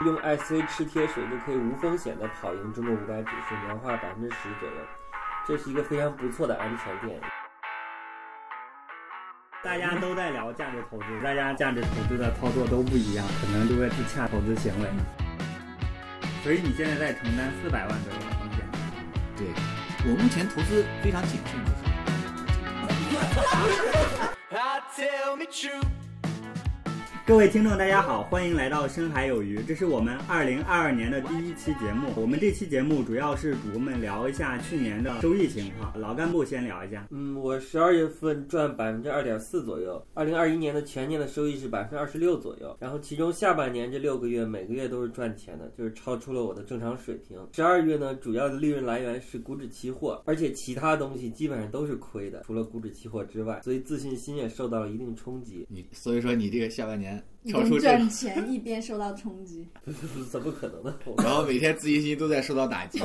[0.00, 4.74] 用 IC 吃贴水就可以无风险的跑赢中国五百指数，年化百分之十左右，
[5.46, 7.20] 这是一个非常不错的安全垫。
[9.62, 14.90] 大家都在聊价值投资，大家价值投资的操作都不一样，可能就会去恰投资行为。
[16.42, 18.66] 所以你现在在承担四百万左右的风险。
[19.36, 19.46] 对，
[20.10, 21.64] 我目前投资非常谨慎，
[25.46, 25.93] 就是。
[27.26, 32.10] 各位听众，大家好，欢迎来到深海有鱼，这是我们二零二二年的第一期节目。
[32.16, 35.98] 我们这期节目主要是主播们聊一下去年的收益情况。
[35.98, 37.08] 老干部先聊一下。
[37.10, 42.76] 嗯，我十二月份赚百分之二点四左右，二零二一年的全年的收益是百分之二十六左右。
[42.78, 47.38] 然后其中下半年这六个月每个月都是赚钱的，就是超出了我的正常水平。
[47.52, 55.66] 十二月呢，主要的利润来源是股指期货，而且其他东西基本上都是亏的，除了股指期货之外，所以自信心也受到了一定冲击。
[55.70, 57.13] 你所以说你这个下半年。
[57.42, 59.66] 一边赚钱 一边受到冲击，
[60.30, 60.94] 怎么可能呢？
[61.18, 62.98] 然后每天自信心都在受到打击。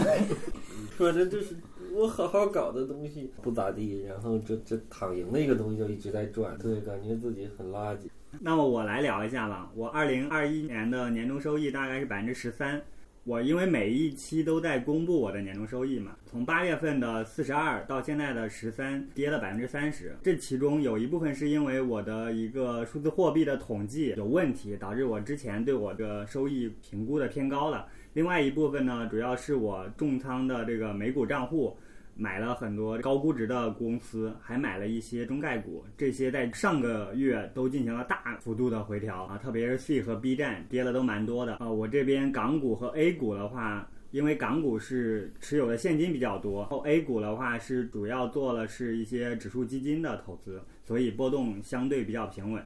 [0.97, 1.55] 反正就是
[1.93, 8.01] 我好好搞的东西不咋地，然后这这躺赢的一个东西就一直在转，对，感觉自己很垃圾。
[8.39, 12.81] 那么我来聊一下吧，我二零二一年的年终收益大概是百分之十三。
[13.25, 20.15] 我因为每一期都在公布我的年终收益嘛，从八月份的四十二到现在的十三，跌了百分之三十。
[20.23, 27.87] 这其中有一部分是因为我的一个数字货币的统计有问题，导致我之前对我的收益评估的偏高了。
[28.13, 31.77] 另外一部分呢，主要是我重仓的这个美股账户。
[32.19, 41.69] 买了很多高估值的公司，还买了一些中概股，这些在上个月都进行了大幅度的回调啊，特别是 C 和 B 站跌了都蛮多的啊。
[41.71, 52.61] 我这边港股和 A 股的话，因为港股是持有的现金比较多，然后 A 股的话是主要做了是一些指数基金的投资，所以波动相对比较平稳。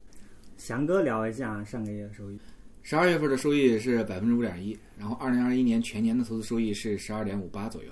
[0.56, 2.38] 翔哥聊一下上个月的收益，
[2.82, 7.88] 十二月份的收益是百分之五点一，然后二零二一年全年的投资收益是十二点五八左右。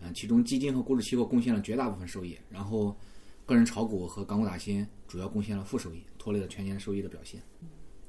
[0.00, 2.96] 嗯，其中基金和股指期货贡献了绝大部分收益，然后
[3.44, 7.40] 个人炒股和港股打新主要贡献了负收益，拖累了全年收益的表现。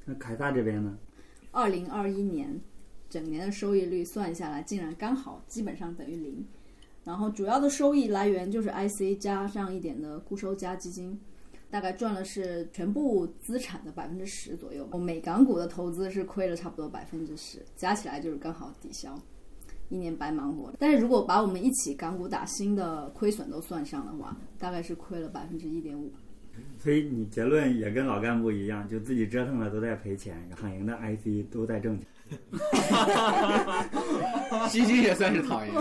[0.04, 0.98] 那凯撒这边呢？
[1.50, 2.60] 二零二一年
[3.08, 6.46] 整年的收益率算下来，竟然刚好基本上等于零。
[7.02, 11.18] 然后主要的收益来源就是 IC 加上一点的固收加基金，
[11.70, 14.86] 大概赚了是全部资产的百分之十左右。
[14.92, 19.18] 我美港股的投资是亏了差不多百分之十，加起来就是刚好抵消。
[19.90, 26.10] 一年白忙活，但是如果把我们一起港股打新的亏损都算上的话，大概是亏了百分之一点五。
[26.78, 32.06] 所以你结论也跟老干部一样，就自己折腾了都在赔钱，躺赢的 IC 都在挣钱。
[34.68, 35.72] 基金也算是躺赢，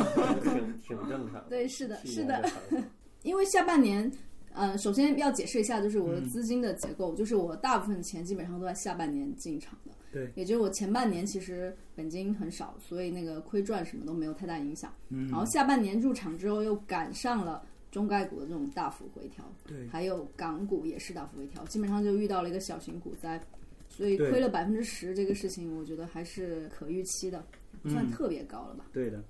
[0.42, 1.44] 挺挺正常。
[1.50, 2.50] 对，是的，是的。
[3.24, 4.09] 因为下半年，
[4.54, 9.92] 呃，首先要解释一下，就是我的资金的结构，就是我大部分钱基本上都在下半年进场的。
[10.12, 14.92] 对，也就是我前半年其实本金很少，所以那个亏赚什么都没有太大影响。
[15.10, 23.40] 嗯，然后下半年入场之后又赶上了中概股的这种大幅回调，对，还有港股也是大幅回调，基本上就遇到了一个小型股灾，
[23.88, 27.46] 所以亏了百分之十这个事情，我觉得还是可预期的，
[27.84, 28.86] 不算特别高了吧？
[28.92, 29.24] 对的。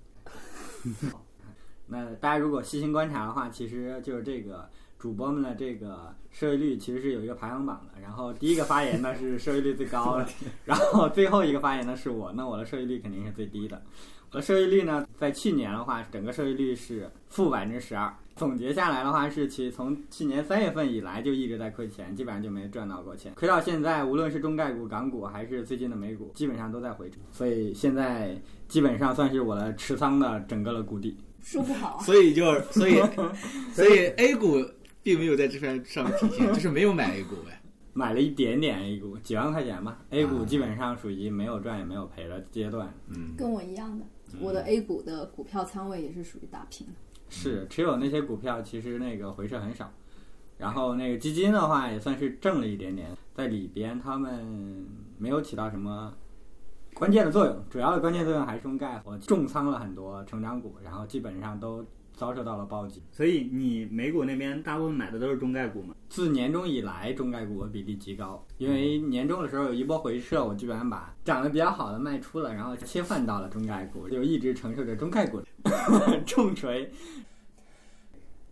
[1.88, 4.69] 那大家如果细心观察的话，其实就是这个。
[4.99, 10.27] 主播们的这个收益率其实是有一个排行榜的，然后第一个发言呢是收益率最高的，
[10.65, 13.81] 然后最后一个发言呢是我，那我的收益率肯定是最低的。
[14.31, 18.13] 我的收益率呢，在去年的话，整个收益率是负百分之十二。
[18.35, 31.17] 总结下来的话，是其从去年三月份以来就一直在亏钱，基本上就没赚到过钱，亏到现在，无论是中概股、港股还是最近的美股，基本上都在回撤，所以现在基本上算是我的持仓的整个的谷底。
[31.41, 31.99] 说不好。
[32.01, 33.01] 所以就所以
[33.73, 34.61] 所以 A 股。
[35.09, 37.59] 并没有在这份上面体现，就是没有买 A 股呗，
[37.93, 39.99] 买了一点点 A 股，几万块钱吧。
[40.11, 42.93] A 股基本上属于没有赚也没有赔的阶段。
[43.07, 44.05] 嗯，跟我一样的，
[44.39, 46.85] 我的 A 股的股票仓位也是属于打平。
[47.27, 49.91] 是持有那些股票，其实那个回撤很少。
[50.59, 54.85] 然后那个基金的话，也算是挣了一点点，在里边他们
[55.17, 56.13] 没有起到什么
[56.94, 61.83] 关键的作用，主要的关键作用还是中概，我重仓了很多成长股，然后基本上都。
[62.19, 65.95] 遭受到了暴击，所以你美股那边大部分买的都是中概股吗？
[66.10, 75.42] 自年终以来，中概股比例极高，因为年终的时候有一波回撤，我基本上把涨得比较好的卖出了，然后切换到了中概股，就一直承受着中概股
[76.27, 76.92] 重锤。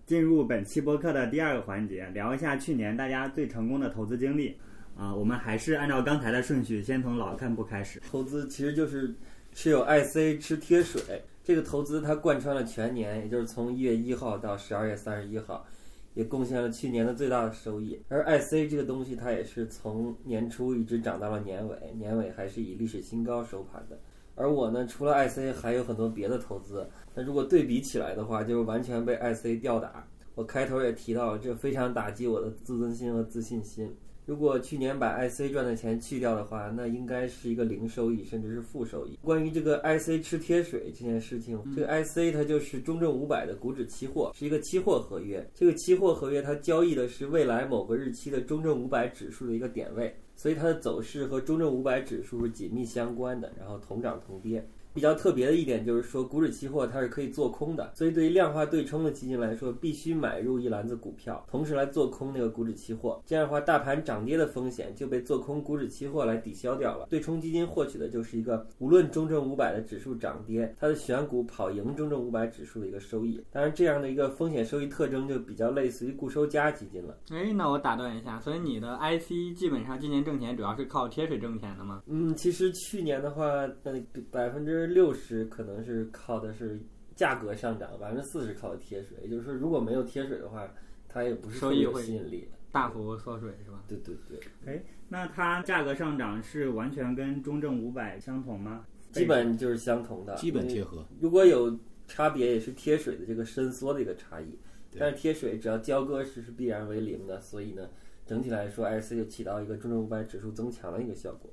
[0.05, 4.55] 进入本期播客的第二个环节，聊一下去年大家最成功的投资经历。
[4.95, 8.01] 啊，我们还是按照刚才的顺序，先从老干部开始。
[8.09, 9.13] 投资其实就是
[9.53, 11.01] 持有 IC 吃贴水。
[11.47, 15.65] 这个投资它贯穿了全年，也就是从一月一号到十二月三十一号，
[16.13, 17.97] 也贡献了去年的最大的收益。
[18.09, 23.97] 而 IC 这个东西，它也是从年初一直涨到了年尾，年尾还是以历史新高收盘的。
[24.35, 26.85] 而我呢，除了 IC，还有很多别的投资。
[27.15, 30.05] 那如果对比起来的话，就是完全被 IC 吊打。
[30.35, 33.95] 我开头也提到了，这非常打击我的自尊心和自信心。
[34.27, 39.17] 如果去年把 IC 赚的钱去掉的话，那应该是一个零收益，甚至是负收益。
[39.23, 45.49] 关于这个 IC 吃贴水这件事情，这个 IC 它就是中证五百的股指期货，是一个期货合约。
[45.55, 54.67] 这个期货合约它交易的是未来某个日期的中证五百指数的一个点位，所以它的走势和中证五百指数是紧密相关的，然后同涨同跌。
[54.97, 63.21] 比较特别的一点就是说，股指期货它是可以做空的，所以对于量化对冲的基金来说，必须买入一篮子股票，同时来做空那个股指期货。
[63.27, 67.05] 这样的话，大盘涨跌的风险就被做空股指期货来抵消掉了。
[67.11, 73.39] 对冲基金获取的就是一个无论中证五百的指数涨跌，它的选股跑赢中证五百指数的一个收益。
[73.51, 77.15] 当然，这样的一个风险收益特征就比较类似于固收加基金了。
[77.29, 82.01] 哎，那我打断一下，所以你的 IC 基本上今年挣钱主要是靠贴水挣钱的吗？
[82.07, 83.45] 嗯，其实去年的话，
[83.83, 83.93] 呃
[84.31, 86.79] 百分之六十可能是靠的是
[87.15, 89.17] 价格上涨，百分之四十靠的贴水。
[89.23, 90.67] 也就是说，如果没有贴水的话，
[91.07, 92.47] 它也不是特别吸引力。
[92.71, 93.83] 大幅缩水是吧？
[93.87, 98.85] 对对对，哎，那它价格上涨是完全跟中证五百相同吗？
[99.11, 101.05] 基本就是相同的，基本贴合。
[101.19, 104.57] 如果有差别，也是贴水的这个伸缩的一个差异。
[104.99, 107.89] 但是贴水只要交割时是必然为零的，所以呢，
[108.25, 111.49] 整体来说，IC 就起到一个中证五百指数增强的一个效果。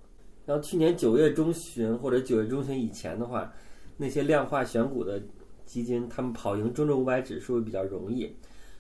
[0.46, 3.52] 然后去年九月中旬或者九月中旬以前的话，
[3.96, 5.22] 那些量化选股的
[5.64, 8.30] 基金，他们跑赢中证五百指数比较容易，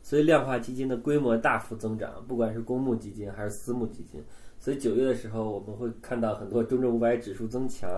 [0.02, 4.22] 所以量化基金的规模大幅增长，不管是公募基金还是私募基金。
[4.58, 7.88] 所以九月的时候，我们会看到很多中证五百指数增强，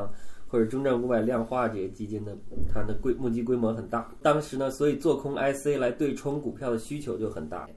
[0.48, 2.36] 或者中证五百量化这个基金的，
[2.72, 4.08] 它的规募集规模很大。
[4.22, 7.68] 当时呢，所以做空 IC 来对冲股票的需求就很大，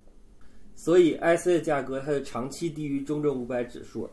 [0.75, 4.09] 所以 IC 的价格它就长期低于中证五百指数。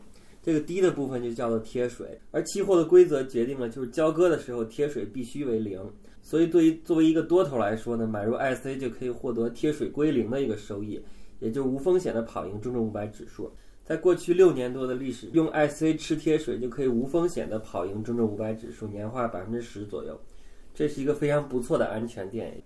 [0.47, 5.77] 这个低的部分就叫做贴水，而期货的规则决定了，就是交割的时候贴水必须为零。
[6.21, 11.03] 所以对于作为一个多头来说呢，买入 IC 就可以获得贴水归零的一个收益，
[11.41, 13.51] 也就是无风险的跑赢中证五百指数。
[13.83, 20.17] 在过去六年多的历史，用 IC 吃贴水就可以无风险的跑赢中证五百指数，年化百分之十左右，
[20.73, 22.63] 这是一个非常不错的安全垫。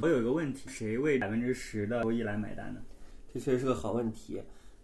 [0.00, 2.80] 我有一个问题，谁为百分之十的收益来买单呢？
[3.34, 4.40] 这确实是个好问题。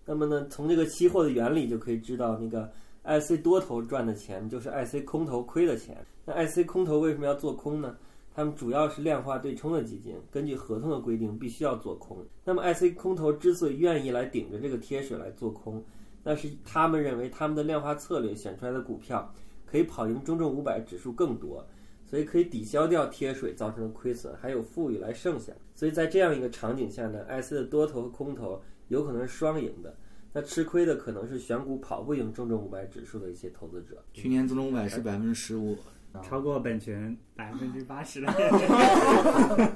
[0.06, 2.70] 那么呢，从这个期货的原理就可以知道，那个
[3.04, 5.96] IC 多头赚的钱就是 IC 空头亏的钱。
[6.24, 7.96] 那 IC 空头为什么要做空呢？
[8.34, 12.18] 他们主要是量化对冲的基金，根据合同的规定必须要做空。
[12.44, 15.82] 那么 IC 空头之所以愿意来顶着这个贴水来做空，
[16.22, 19.32] 那是他们认为他们的量化策略选出来的股票
[19.64, 21.66] 可以跑赢中证五百指数更多，
[22.04, 25.52] 所以可以抵消掉贴水造成的亏损，还有富裕来剩下。
[25.74, 29.96] 所以在这样一个场景下呢，IC 的多头和空头有可能是双赢的。
[30.32, 34.04] 那吃亏的可能是选股跑不赢中证五百指数的一些投资者。
[34.12, 35.78] 去年中证五百是百分之十五，
[36.22, 38.30] 超过本群百分之八十的，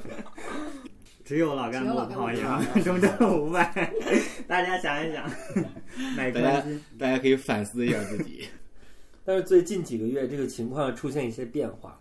[1.25, 2.45] 只有老干部跑赢
[2.85, 3.91] 中证五百。
[4.47, 5.31] 大家想一想，
[6.15, 6.63] 买大家
[6.99, 8.47] 大家可以反思一下自己。
[9.25, 12.01] 但是最近几个月，这个情况出现一些变化了。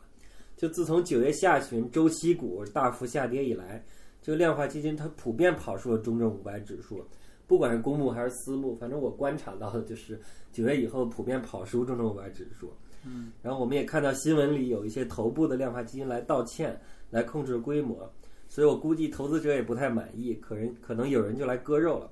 [0.58, 3.82] 就自从九月下旬周期股大幅下跌以来，
[4.22, 7.04] 这个量化基金它普遍跑输了中证五百指数，
[7.48, 10.20] 不管是公募还是私募，反正我观察到的就是
[10.52, 12.72] 九月以后普遍跑输中证五百指数。
[13.06, 16.78] 嗯，然后我们也看到新闻里有一些头部的量化基金来道歉，
[17.10, 18.12] 来控制规模，
[18.50, 22.12] 所以我估计投资者也不太满意，可能可能有人就来割肉了。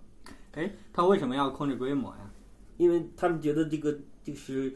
[0.54, 2.32] 哎，他为什么要控制规模呀？
[2.78, 4.74] 因为他们觉得这个就是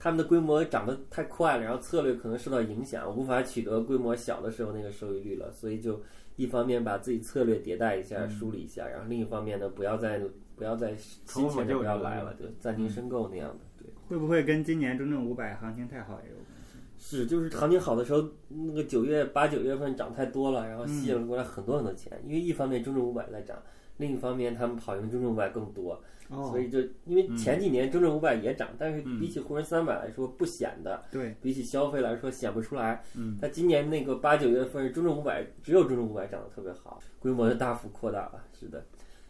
[0.00, 6.00] 他们的规模涨得太快了，然后策略可能受到影响，无法取得规模小的时候那个收益率了，所以就
[6.36, 10.20] 一方面把自己策略迭代一下、梳理一下，然后另一方面呢，不要再
[10.56, 13.86] 不要再新钱就不要来了，对，暂停申购那样的，对。
[14.08, 16.78] 会不会跟今年中证五百行情太好也有关系？
[16.98, 22.12] 是，就是行情好的时候，那个九月、八九月份涨太多了，然后吸引了过来很多很多钱。
[22.24, 23.56] 因为一方面中证五百在涨，
[23.96, 25.92] 另一方面他们跑赢中证五百更多，
[26.28, 33.02] 哦所以就因为前几年中证五百也涨，但是比起沪深三百来说不显的，对，比起消费来说显不出来。
[33.14, 38.44] 嗯，但今年那个八九月份中证五百只有中证五百涨得特别好，规模就大幅扩大了。
[38.58, 38.84] 是的，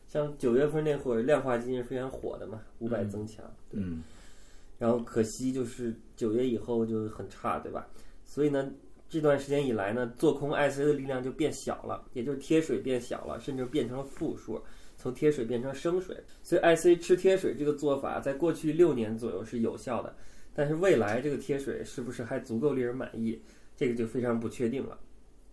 [0.07, 3.45] 像九月份那会儿量化基金是非常火的嘛，五百增强。
[3.71, 4.03] 对嗯，
[4.79, 7.87] 然后可惜就是九月以后就很差，对吧？
[8.25, 8.71] 所以呢，
[9.13, 14.59] 这段时间以来呢，做空 IC 的力量就变小了，也就是贴水变小了，甚至变成了负数，
[14.97, 16.17] 从贴水变成升水。
[16.43, 20.17] 所以 IC 吃贴水这个做法，在过去六年左右是有效的，
[20.55, 23.39] 但是未来这个贴水是不是还足够令人满意，
[23.77, 24.99] 这个就非常不确定了。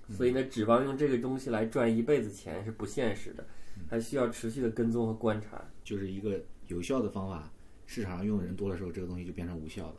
[0.09, 3.45] 所以呢，指望用这个东西来赚一辈子钱是不现实的。
[3.89, 5.61] 还需要持续的跟踪和观察。
[5.83, 7.51] 就是一个有效的方法，
[7.85, 9.95] 市场上用的人多的时候，这个东西就变成无效的。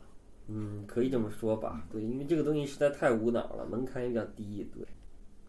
[0.53, 1.87] 嗯，可以这么说吧。
[1.89, 4.67] 对，因为这个东西实在太无脑了，门槛也比较低。
[4.73, 4.85] 对，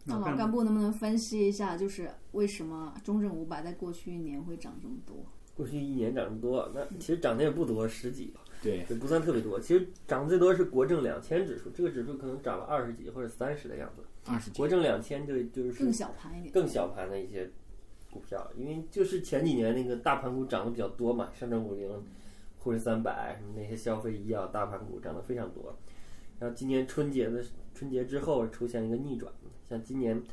[0.05, 5.25] 那老干部能不能分析一下，就是为什么中证五百在过去一年会涨这么多？
[5.55, 9.59] 过去一年涨这么多，那其实涨的也不多，十几，对，这不算特别多。
[9.59, 14.03] 其实涨得最多是国证两千指数，这个指数可能涨了二十几或者三十的样子。
[14.25, 16.51] 二十几国证两千就就是更小盘一点。
[16.53, 17.51] 更小盘的一些
[18.09, 21.87] 股票，因为就是前几年那个大盘股涨得比较多嘛，上证五零、
[22.63, 25.77] 沪深三百什么那些消费医药大盘股涨得非常多。
[26.39, 27.43] 然后今年春节的
[27.75, 29.31] 春节之后出现一个逆转，
[29.69, 30.23] 像今年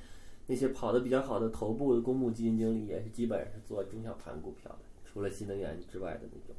[0.46, 6.56] 那些跑得比较好的头部的公募基金经理也是基本是做中小盘股票的，除了新能源之外的那种。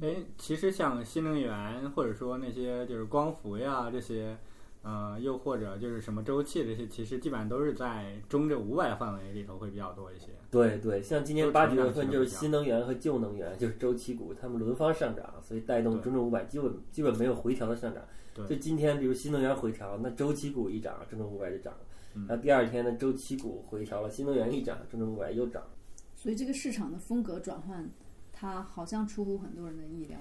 [0.00, 4.36] 哎，其实像新能源或者说那些就是光伏呀这些，
[4.82, 10.28] 呃，又或者就是什么周期这些，其实基本上都是在中证五百范围里头会比较多一些。
[10.50, 18.02] 对对，像今年八九月份就是新能源和旧能源，就是周期股，它们轮番上涨，所以带动对中证五百基本基本没有回调的上涨。
[18.34, 21.80] 对就今天比如新能源回调，那周期股一涨，中证五百就涨了。
[22.14, 25.62] 嗯然后第二天呢，周期股回调了，新能源一涨，中证五百又涨。
[26.14, 27.88] 所以这个市场的风格转换，
[28.32, 30.18] 它好像出乎很多人的意料。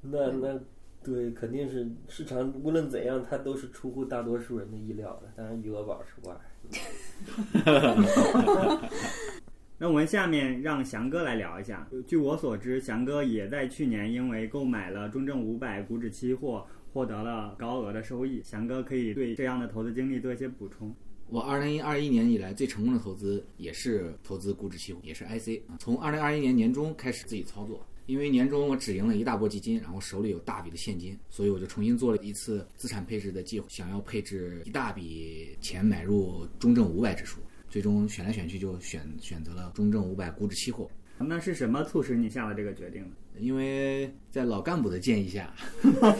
[0.00, 0.60] 那那
[1.02, 6.36] 对，肯定是市场无论怎样，它都是出乎大多数人的意料的，当然余额宝除外。
[9.82, 11.88] 那我们下面让翔哥来聊一下。
[12.06, 18.42] 据我所知，翔哥也在去年因为购买了中证五百股指期货，获得了高额的收益。
[18.44, 20.94] 翔哥可以对这样的投资经历做一些补充。
[21.28, 25.62] 我二零二一年以来最成功的投资也是投资股指期货，也是 IC。
[25.78, 37.40] 从二零二一年年中开始自己操作，因为年中我只赢了一大波基金，然后手里有大笔的现金，所以我就重新做了一次资产配置的计划，想要配置一大笔钱买入中证五百指数。
[37.70, 43.10] 最终选来选去就选选择了中证五百股指期货，那是什么促使你下了这个决定呢？
[43.38, 45.54] 因为在老干部的建议下，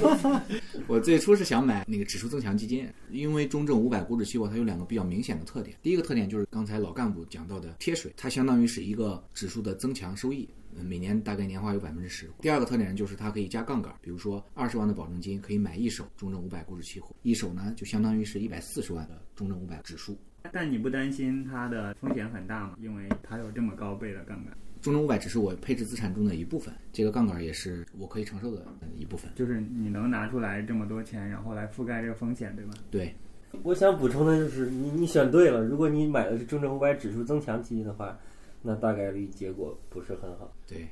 [0.87, 5.77] 我最初是想买那个指数增强基金，因为中证五百股指期货它有两个比较明显的特点。
[5.83, 12.31] 第一个特点就是刚才老干部讲到的贴水，它相当于是一个指数的增强收益，呃每年大概年化有百分之十。
[12.41, 20.17] 第二个特点就是它可以加杠杆，比如说二十万的保证金可以买一手中证五百股指期货，一手呢就相当于是一百四十万的中证五百指数。
[20.53, 22.77] 但你不担心它的风险很大吗？
[22.81, 29.31] 因为它有这么高倍的杠杆，中证五百只是我配置资产中的一部分，这个杠杆也是我可以承受的呃一部分。
[29.35, 32.73] 就是你能拿出来这么多钱，然后来覆盖这个风险，对吗？
[32.91, 33.15] 对，
[33.63, 38.19] 我想补充的就是，你你选对了，如果你买的是中证五百指数增强基金的话，
[38.63, 40.53] 那大概率结果不是很好。
[40.67, 40.89] 对，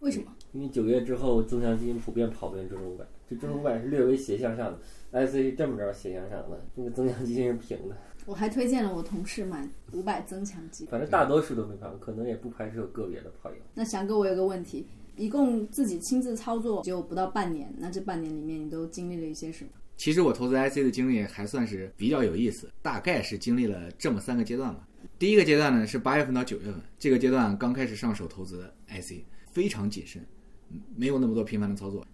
[0.00, 0.32] 为什么？
[0.52, 4.78] 因为九月之后，增强基金普遍跑不赢中证五百，这中证五百是略微斜向上的
[5.10, 7.96] ，S A 这么着斜向上的，这个增强基金是平的。
[8.24, 10.86] 我还推荐了我同事买五百增强基。
[10.86, 13.56] 反正大多数都没跑，可能也不排除有个别的跑友。
[13.74, 14.86] 那翔哥，我有个问题，
[15.16, 19.70] 一共自己亲自操作就不到半年，那这半年里面你都经历了一些什么？
[19.96, 24.88] 其实我投资 IC 的经历还算是比较有意思，大概是经历了这么三个阶段吧。
[25.18, 30.24] 第一个阶段呢是八月份到九月份，这个阶段刚开始上手投资 IC，非常谨慎，
[30.70, 32.04] 嗯没有那么多频繁的操作，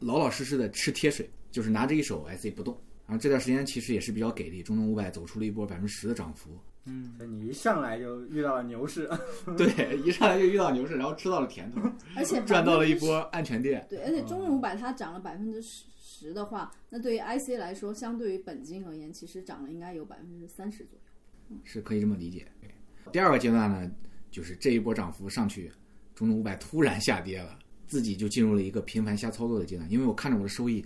[0.00, 2.76] 老老实实的吃贴水，就是拿着一手 IC 不动。
[3.06, 6.50] 然后这段时间其实也是比较给力，中证五百走出了一波百分之十的涨幅。
[7.16, 9.08] 所以你一上来就遇到了牛市，
[9.56, 11.80] 对，一上来就遇到牛市，然后吃到了甜头，
[12.14, 13.86] 而且赚到了一10%波安全垫。
[13.88, 21.56] 对，而且中证五百它涨了百分之十的话，那对于 IC 来说，相对于本金而言，其实涨了应该有百分之三十左右。
[21.64, 22.46] 是可以这么理解。
[22.60, 22.70] 对，
[23.10, 23.90] 第二个阶段呢，
[24.30, 25.72] 就是这一波涨幅上去，
[26.14, 29.90] 中证五百突然下跌了，自己就进入了一个频繁瞎操作的阶段。
[29.90, 30.84] 因为我看着我的收益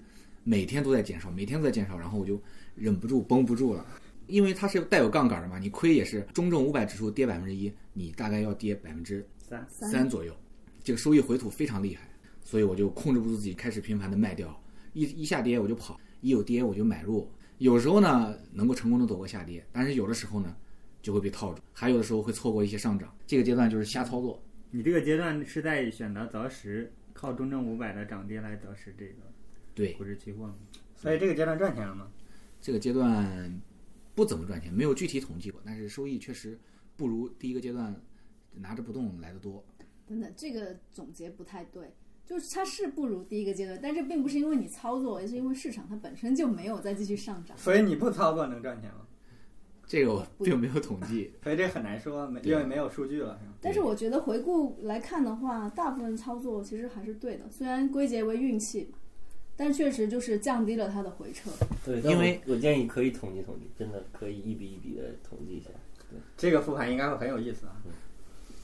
[0.48, 2.40] 每天都在减少，每天都在减少，然后我就
[2.74, 3.84] 忍不住绷不住了。
[4.28, 9.62] 因为它是带有杠杆的嘛，你亏也是中证五百指数跌百分之一，你大概要跌百分之三。
[9.68, 10.34] 三左右，
[10.82, 12.08] 这个收益回吐非常厉害，
[12.42, 14.58] 所以我就控制不住自己，开始频繁的卖掉，
[14.94, 20.56] 一一下跌我就跑，一有跌我就买入，有时候呢能够成功的躲过下跌，但是有的时候呢
[21.02, 24.42] 就会被套住，还有的时候会错过一些上涨，这个阶段就是瞎操作。
[24.70, 29.22] 你这个阶段是在选择择时，靠中证五百的涨跌来择时这个
[29.78, 30.54] 对，股指期货吗？
[30.96, 32.08] 所以这个阶段赚钱了吗？
[32.60, 33.60] 这个阶段
[34.14, 36.58] 不怎么赚钱，没有具体统计过，但是收益确实
[36.96, 37.94] 不如第一个阶段
[38.52, 39.64] 拿着不动来的多。
[40.06, 41.92] 等等，这个总结不太对。
[42.26, 47.56] 就是它是不如第一个阶段，但这并不是因为你操作，而是因为市场它本身就没有再继续上涨。
[47.56, 49.06] 所以你不操作能赚钱吗？
[49.86, 53.48] 这个我并没有统计， 所以这很难说，没因为没有数据了，是？
[53.62, 58.92] 但是我觉得回顾来看的话，大部分操作其实还是对的，虽然归结为运气，
[59.58, 61.50] 但确实就是降低了它的回撤。
[61.84, 65.68] 对，因为我我建议可以统计统计，真的可以一笔一笔的统计一下。
[66.08, 67.76] 对这个复盘应该会很有意思啊。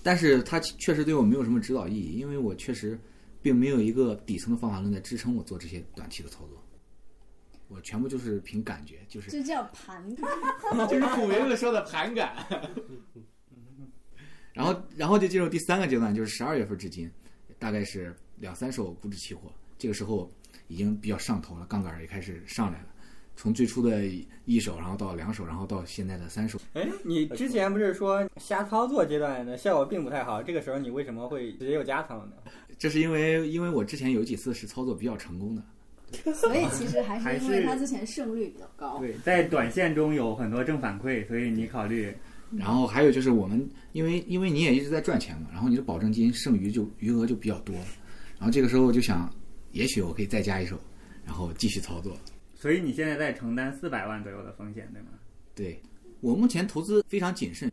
[0.05, 2.97] 但是它确实对我没有什么指导意义，因为我确实
[3.43, 6.63] 并没有一个底层的方法论在支撑我做这些短期的操作，
[7.67, 10.31] 我全部就是凭感觉，就是这叫盘感。
[10.89, 12.37] 就是古名字说的盘感。
[14.55, 17.11] 然后，然后就进入第三个阶段，就是十二月份至今，
[17.59, 20.31] 大概是两三手股指期货，这个时候
[20.75, 22.87] 已经比较上头了，杠杆也开始上来了。
[23.37, 24.04] 从最初的
[24.45, 26.59] 一手，然后到两手，然后到现在的三手。
[26.73, 30.43] 哎，你之前不是说瞎操作阶段的效果并不太好？
[30.43, 32.33] 这个时候你为什么会直接又加仓了呢？
[32.76, 35.62] 这是因为，因为我之前有几次是操作比较成功的。
[36.35, 38.99] 所以其实还还是因为是他之前胜率比较高。
[38.99, 42.12] 对，在短线中有很多正反馈，所以你考虑
[42.57, 47.75] 然后还有就是我们，因为因为你也一直在赚钱嘛，然后你的保证金剩余就余额就比较多，
[48.38, 49.28] 然后这个时候就想，
[49.75, 50.78] 也许我可以再加一手，
[51.26, 52.16] 然后继续操作。
[52.54, 55.09] 所以你现在在承担四百万左右的风险，对吗？
[55.52, 55.83] 对
[56.21, 57.71] 我目前投资非常谨慎，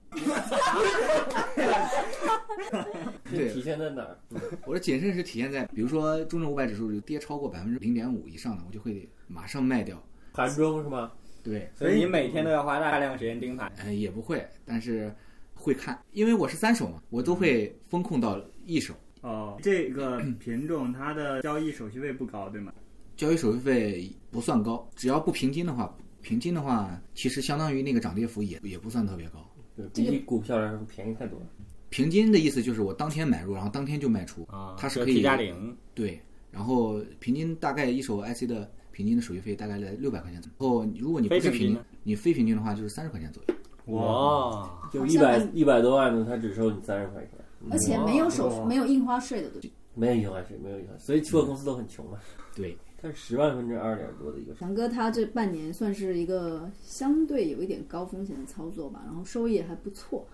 [3.30, 4.18] 这对体现在哪儿？
[4.66, 10.02] 我的谨慎是体现在，比如说中证五百指数就跌超过百分之零点五以上的，我就会马上卖掉。
[10.34, 11.12] 盘中是吗？
[11.44, 13.72] 对，所以你每天都要花大量时间盯盘。
[13.86, 15.14] 嗯，也不会，但是
[15.54, 22.74] 会看，因为我是三手嘛，我都会风控到一手，哦，这个 品种它的交易手续费不高，对吗？
[23.16, 29.40] 交易手续费不算高，只要不平均的话，平均的话其实相当于那个涨跌幅也也不算特别高。
[29.76, 31.46] 对比起股票来说便宜太多了。
[31.90, 40.80] 平均的意思就是我当天买入，然后当天就卖出，啊，它是可以 T 加零，对，然后平均大概一手 IC 的平均的手续费大概在六百块钱左右。
[40.84, 43.56] 然后如果你不是平均非平，你非平均的话就是三十块钱左右。
[43.96, 47.32] 哇，就一百一百多万的，它只收你三十块钱，
[47.70, 49.76] 而且没有手哇没有印花税的，对吧？
[49.94, 52.18] 没有印花税，没有印花税，所以期货公司都很穷嘛。
[52.56, 60.26] 对，它是十万分之二点多的一个翔哥他这半年算是一个相对有一点高风险的操作吧，然后收益也还不错。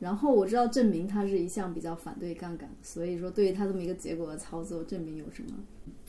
[0.00, 5.50] 然后我知道证明他是一向比较反对杠杆，所以说对于他这么一个结果的操作，证明有什么？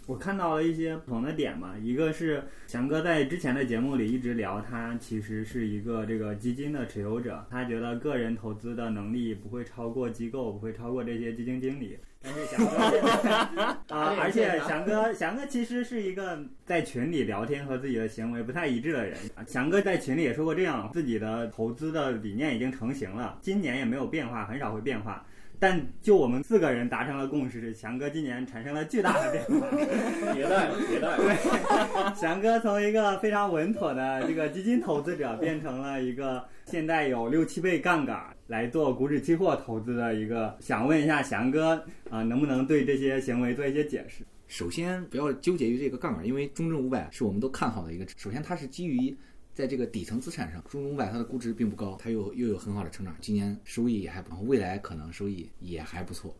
[0.05, 11.97] 我看到了一些不同的点嘛，一个是翔哥在之前的节目里一直聊，他其实是一个这个基金的持有者，他觉得个人投资的能力不会超过机构，不会超过这些基金经理。
[12.21, 13.33] 但是翔哥现在
[13.95, 19.15] 啊，而且 翔哥翔哥其实是一个在群里聊天和自己的行为不太一致的人。
[19.35, 25.25] 啊翔哥在群里也说过这样，自己的投资的理念已经成型了，今年也没有变化，很少会变化。
[25.65, 29.67] 但就我们四个人达成了共识，是翔哥今年产生了巨大的变化。
[30.31, 32.13] 迭代迭代。
[32.13, 40.55] 翔 哥从一个非常稳妥的这个基金投资者，变成了一个现在有六七倍杠杆来做股指期货投资的一个。
[40.59, 44.23] 想问一下翔哥啊、能不能对这些行为做一些解释？
[44.45, 48.05] 首先不要纠结于这个杠杆，因为中证五百是我们都看好的一个。
[48.15, 49.17] 首先它是基于
[49.55, 56.35] 在这个底层资产上，中证五百它的估值并不高，它又又有很好的成长，今年收益也还不错，未来可能收益也还不错，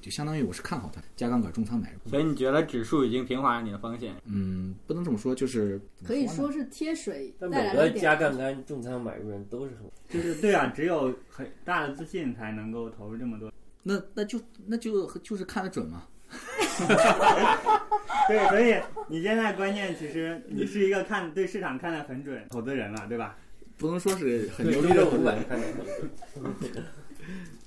[0.00, 1.98] 就相当于我是看好它，加杠杆重仓买入。
[2.08, 4.14] 所以你觉得指数已经平滑了你的风险？
[4.26, 8.14] 嗯，不能这么说，就是可以说是贴水但每个加。
[8.14, 13.52] 杠杆重仓买入人都是很就是 对啊，只有很大的自信才能够投入这么多。
[13.82, 16.04] 那那就那就就是看得准嘛。
[18.28, 23.36] 对，所以你现在关键其实你是一个看对市场看得很准投资人了，对吧？
[23.78, 25.36] 不能说是很牛逼的五百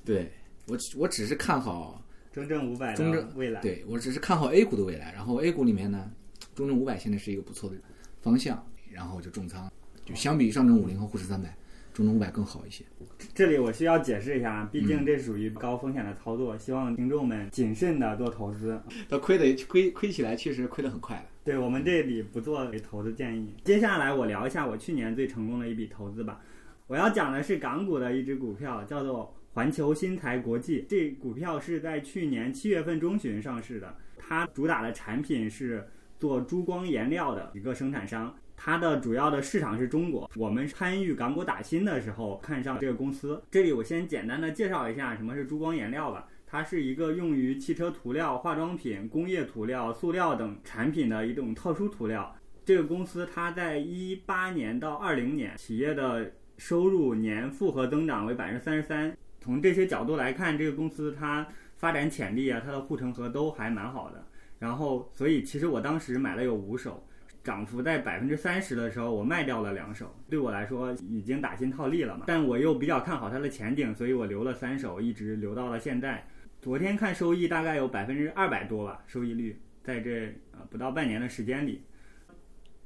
[0.06, 0.32] 对
[0.68, 6.10] 我只我只是看好中证五百中证的未来，对我只是看好 A 股的未来，然后 A 股里面呢，
[6.54, 7.76] 中证五百现在是一个不错的
[8.22, 9.70] 方向，然后就重仓，
[10.06, 11.54] 就相比于上证五零和沪深三百，
[11.96, 12.84] 中证五百更好一些。
[13.34, 18.78] 这里我需要解释一下，毕竟嗯这属于高风险的操作，希望听众们谨慎的做投资。
[19.10, 21.24] 它亏的亏亏起来确实亏得很快的。
[21.46, 23.56] 对我们这里不做投资建议。
[23.64, 26.42] 接下来我聊一下我去年最成功的一笔投资吧。
[26.88, 30.86] 我要讲的是港股的一只股票，叫做环球新材国际。
[30.90, 35.88] 这股票是在去年七月份中旬上市的，它主打的产品是
[36.20, 38.36] 做珠光颜料的一个生产商。
[38.58, 40.30] 它的主要的市场是中国。
[40.36, 43.42] 我们参与港股打新的时候，看上这个公司。
[43.52, 46.28] 这里我先简单的介绍一下什么是珠光颜料吧。
[46.48, 52.34] 它是一个用于汽车涂料、化妆品、工业涂料、塑料等产品的一种特殊涂料。
[52.64, 59.16] 这个公司它在一八年到二零年，企业的收入年复合增长为百分之三十三。
[59.42, 64.26] 从这些角度来看，这个公司它发展潜力啊，它的护城河都还蛮好的。
[64.58, 67.06] 然后，所以其实我当时买了有五手，
[67.46, 72.24] 涨幅在百分之三十的时候，我卖掉了两手，对我来说已经打新套利了嘛。
[72.26, 76.28] 但我又比较看好它的前景，所以我留了三手，一直留到了现在。
[76.60, 81.84] 昨天看收益大概有百分之二百多吧，收益率在这呃不到半年的时间里。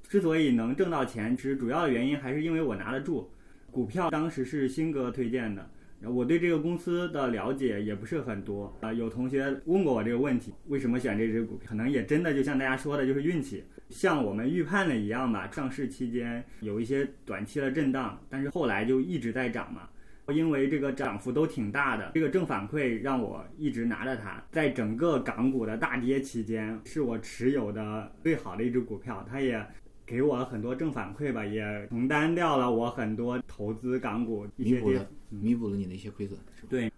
[0.04, 3.32] 之所以能挣到钱，其实主要的原因还是因为我拿得住。
[3.72, 5.69] 股票当时是新哥推荐的，
[6.02, 11.58] 我对这个公司的了解也不是很多啊、有同学问过我这个问题，为什么选这只股？
[11.65, 15.49] 可能也真的就像大家说的，就是运气，像我们预判的一样吧。
[15.52, 19.89] 上市期间有一些短期的震荡，但是后来就一直在涨嘛。
[20.32, 24.39] 因为这个涨幅都挺大的，这个正反馈让我一直拿着它。
[24.52, 29.65] 在整个港股的大跌期间，是我持有的最好的一只股票，它也
[30.06, 36.67] 给我了很多正反馈吧，也承担掉了我很多投资港股一些跌弥补了弥补了你的一些亏损，是吧？
[36.69, 36.91] 对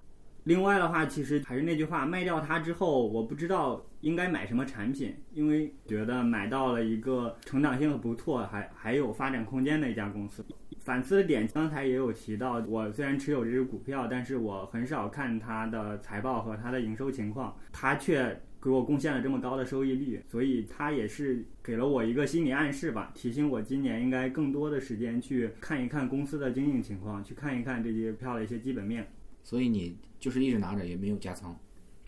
[0.44, 10.44] 另外的话，其实还是那句话，卖掉它之后，我不知道应该买什么产品，因为觉得买到了一个成长性不错，还还有发展空间的一家公司。
[10.80, 29.08] 反思的点，刚才也有提到，我虽然持有这只股票，但是我很少看它的财报和它的营收情况，它却给我贡献了这么高的收益率，所以它也是给了我一个心理暗示吧，提醒我今年应该更多的时间去看一看公司的经营情况，去看一看这些票的一些基本面。
[29.44, 31.58] 所以你就是一直拿着，也没有加仓。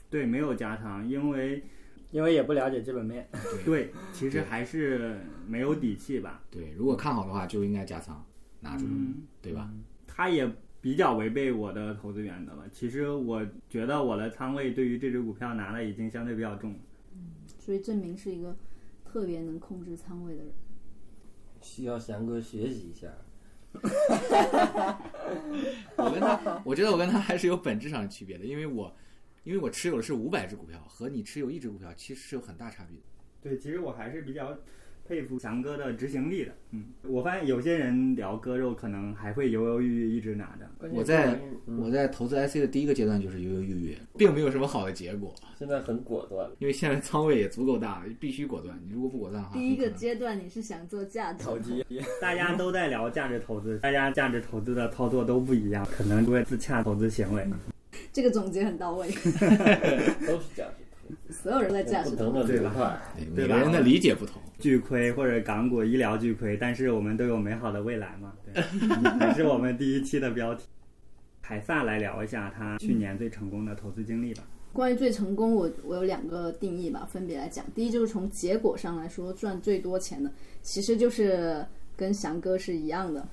[0.09, 1.63] 对，没有加仓，因为
[2.11, 3.27] 因为也不了解基本面。
[3.65, 6.43] 对，其实还是没有底气吧。
[6.51, 8.23] 对，如果看好的话，就应该加仓
[8.61, 9.73] 拿出，嗯，对吧？
[10.05, 10.47] 他也
[10.79, 12.69] 比较违背我的投资原则了。
[12.71, 16.79] 其实我觉得我的仓位对于这只股票拿的已经相对比较重了。
[17.57, 18.55] 所以证明是一个
[19.03, 20.53] 特别能控制仓位的人。
[21.61, 23.07] 需要翔哥学习一下。
[25.95, 28.95] 我跟他，我觉得我跟他还是有本质上的区别的，因为我，
[29.43, 33.03] 因为我持有的是五百只股票，和你持有一只股票其实是有很大差别的。
[33.41, 34.57] 对，其实我还是比较
[35.07, 36.51] 佩服强哥的执行力的。
[36.71, 40.89] 嗯，我发现有些人聊割肉可能还会犹犹豫豫一直拿着。
[40.91, 48.77] 我在嗯我在投资 IC 的第一个阶段就是犹犹豫豫，并没有什么好的结果，现在很果断，因为现在仓位也足够大，必须果断。
[48.85, 51.85] 你如果不果断的话，第一个阶段你是想做价值投机，
[52.21, 57.45] 大家都在聊价值投资，大家价值投资的操作都不一样，可能会自洽投资行为。
[58.11, 59.07] 这个总结很到位，
[60.25, 60.82] 都是价值投资，
[61.29, 63.25] 所有人在价值不同的对吧流派。
[63.35, 64.41] 对吧个人的理解不同。
[64.59, 68.33] 巨亏或者港股医疗巨亏，但是我们都有美好的未来嘛？
[68.53, 68.61] 对，
[69.19, 70.65] 还是我们第一期的标题。
[71.41, 74.43] 凯撒来聊一下他去年最成功的投资经历吧。
[74.71, 77.65] 关于最成功，我我有两个定义吧，分别来讲。
[77.75, 80.31] 第一就是从结果上来说，赚最多钱的，
[80.61, 81.65] 其实就是
[81.97, 83.27] 跟翔哥是一样的。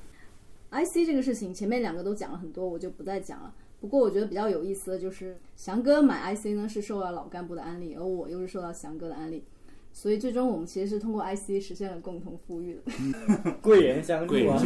[0.73, 3.55] IC 这个事情，前面两个都讲了很多，我就不再讲了。
[3.81, 9.43] 不过我觉得比较有意思的就是，翔哥买 IC 呢是受到老干部的安利，而我又是受到翔哥的安利，
[9.93, 13.53] 所以最终我们其实是通过 IC 实现了共同富裕的。
[13.63, 14.63] 贵人相助啊！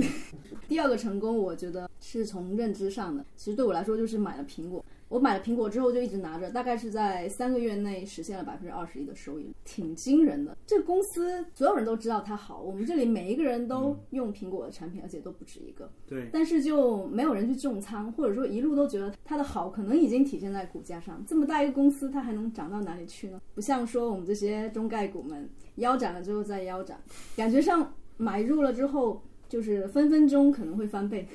[0.68, 3.24] 第二个成功，我觉得是从认知上的。
[3.34, 4.84] 其实对我来说，就是买了苹果。
[5.10, 10.56] 我买了苹果之后就一直拿着，大概是在三个月内实现了百分之二十一的收益，挺惊人的。
[10.64, 15.90] 这个公司所有人都知道它好，我们这里每一个人都用苹果的产品，而且都不止一个。
[16.06, 21.20] 对，但是就没有人去重仓，或者说一路都觉得它的好可能已经体现在股价上。
[21.26, 23.42] 这么大一个公司，它还能涨到哪里去呢？
[23.52, 26.96] 不像说我们这些中概股们腰斩了之后再腰斩，
[27.36, 31.26] 感觉上买入了之后就是分分钟可能会翻倍，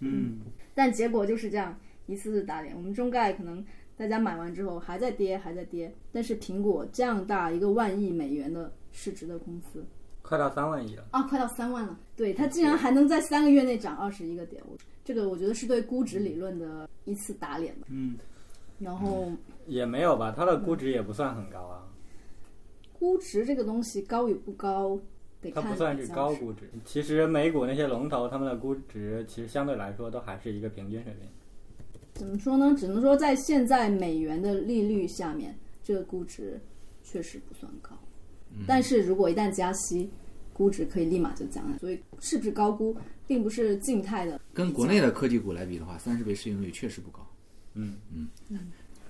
[0.00, 0.40] 嗯，
[0.74, 1.74] 但结果就是这样
[2.06, 2.76] 一次次打脸。
[2.76, 3.64] 我们中概可能
[3.96, 9.84] 大家买完之后还在跌，还在跌，但是苹果这样大一个万亿美元的市值的公司，
[10.22, 11.04] 快到三万亿了。
[11.10, 11.98] 啊，快到三万了。
[12.16, 17.86] 对，它竟然还能在三个月内涨二十一个点，我这个我觉得是对估值理论的一次打脸吧。
[17.90, 18.16] 嗯，
[18.78, 19.30] 然后
[19.66, 21.86] 也没有吧，它的估值也不算很高啊，
[22.98, 24.98] 估值这个东西高与不高，
[25.40, 26.70] 得看它不算是高估值。
[26.84, 31.28] 其实美股那些龙头，他们的估值其实相对来说都还是一个平均水平。
[32.14, 32.74] 怎么说呢？
[32.78, 36.60] 只能说在现在美元的利率下面，这个估值
[37.02, 37.90] 确实不算高。
[38.66, 40.08] 但是如果一旦加息，
[40.52, 41.78] 估值可以立马就降了。
[41.78, 42.96] 所以是不是高估，
[43.26, 44.40] 并不是静态的。
[44.52, 47.26] 跟国内的科技股来比的话，三十倍市盈率确实不高。
[47.74, 47.96] 嗯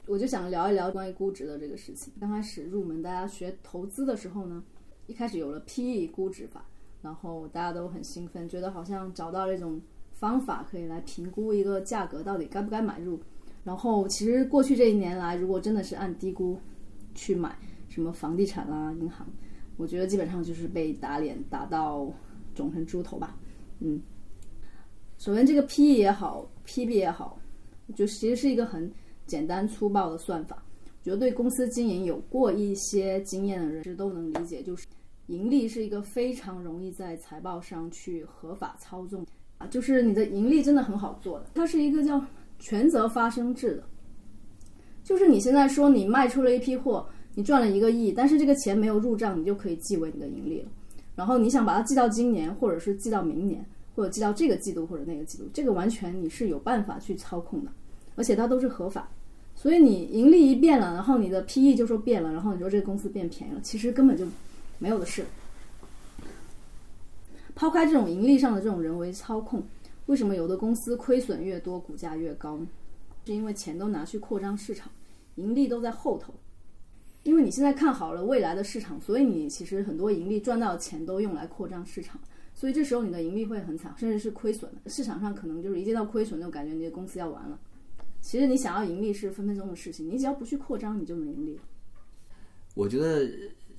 [0.07, 2.13] 我就想聊一聊关于估值的这个事情。
[2.21, 4.63] 刚开始入门，大家学投资的时候呢，
[5.07, 6.65] 一开始有了 PE 估值法，
[7.03, 9.81] 然后大家都很兴奋，觉得好像找到了一种
[10.25, 13.21] 方法可以来评估一个价格到底该不该买入。
[13.63, 16.59] 然后其实过去这一年来，如果真的是按低估
[17.15, 17.55] 去买
[17.91, 19.27] 什么房地产啦、银行，
[19.77, 22.11] 我觉得基本上就是被打脸打到
[22.55, 23.37] 肿成猪头吧。
[23.81, 24.01] 嗯，
[25.19, 27.39] 首先这个 PE 也好，PB 也好，
[27.95, 28.91] 就其实是一个很
[29.27, 30.65] 简单粗暴的算法。
[30.87, 34.87] 我觉得对公司经营有过一些经验的人士都能理解，就是
[35.27, 39.27] 盈利是一个非常容易在财报上去合法操纵
[39.71, 42.25] 就是你的盈利真的很好做的，它是一个叫
[42.59, 43.85] 权责发生制的，
[45.03, 50.69] 就是你现在说你卖出了一批货，你赚了一个亿，但是这个钱没有入账，你就可以记为你的盈利了。
[51.15, 57.71] 然后你想把它记到今年，或者是记到明年，或者记到这个季度或者那个季度，这个完全你是有办法去操控的，
[58.17, 59.09] 而且它都是合法。
[59.55, 64.27] 所以你盈利一变了，然后你的 PE 就说变了，然后你说这个公司变便宜了，其实根本就
[64.79, 65.25] 没有的事。
[67.55, 69.63] 抛开这种盈利上的这种人为操控，
[70.07, 72.67] 为什么有的公司亏损越多，股价越高呢？
[73.25, 74.91] 是因为钱都拿去扩张市场，
[75.37, 76.35] 盈利都在后头。
[77.23, 82.21] 因为你现在看好了未来的市场，所以你其实很多盈利赚到的钱都用来扩张市场，
[82.55, 84.91] 所以这时候你的盈利会很惨，甚至是亏损的。
[84.91, 87.59] 市场上可能就是一见到亏损，就感觉你的公司要完了。
[88.21, 91.59] 其实你想要盈利是分分钟的事情，你只要不去扩张，你就能盈利。
[92.75, 93.27] 我觉得，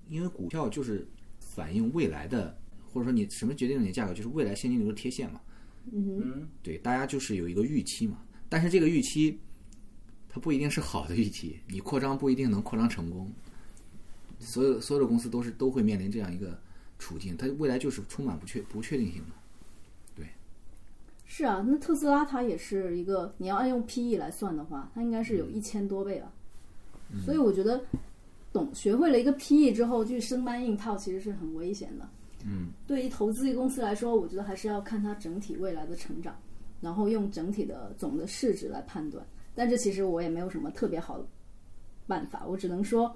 [0.09, 1.07] 因为股票就是
[1.37, 2.57] 反映未来的，
[2.95, 5.41] 或者说你什么决定你的价格，就是未来现金流的贴现嘛。
[5.91, 9.37] 嗯嗯，对，大家就是有一个预期嘛，但是这个预期，
[10.29, 13.29] 它不一定是好的预期，你扩张不一定能扩张成功。
[14.39, 16.57] 所有所有的公司都是都会面临这样一个
[16.97, 19.35] 处境，它未来就是充满不确不确定性的。
[20.15, 20.25] 对
[21.25, 26.31] 是啊，那特斯拉它也是一个，你要按用 PE 来算的话，它应该是有一千多倍了。
[27.23, 27.85] 所以我觉得，
[28.51, 32.09] 懂学会了一个 PE 之后去生搬硬套，其实是很危险的。
[32.47, 36.39] 嗯，对于投资一个公司来说，我觉得还是要看它整体未来的成长，
[36.79, 39.25] 然后用整体的总的市值来判断。
[39.55, 41.25] 但这其实我也没有什么特别好的
[42.05, 43.11] 办法，我只能说，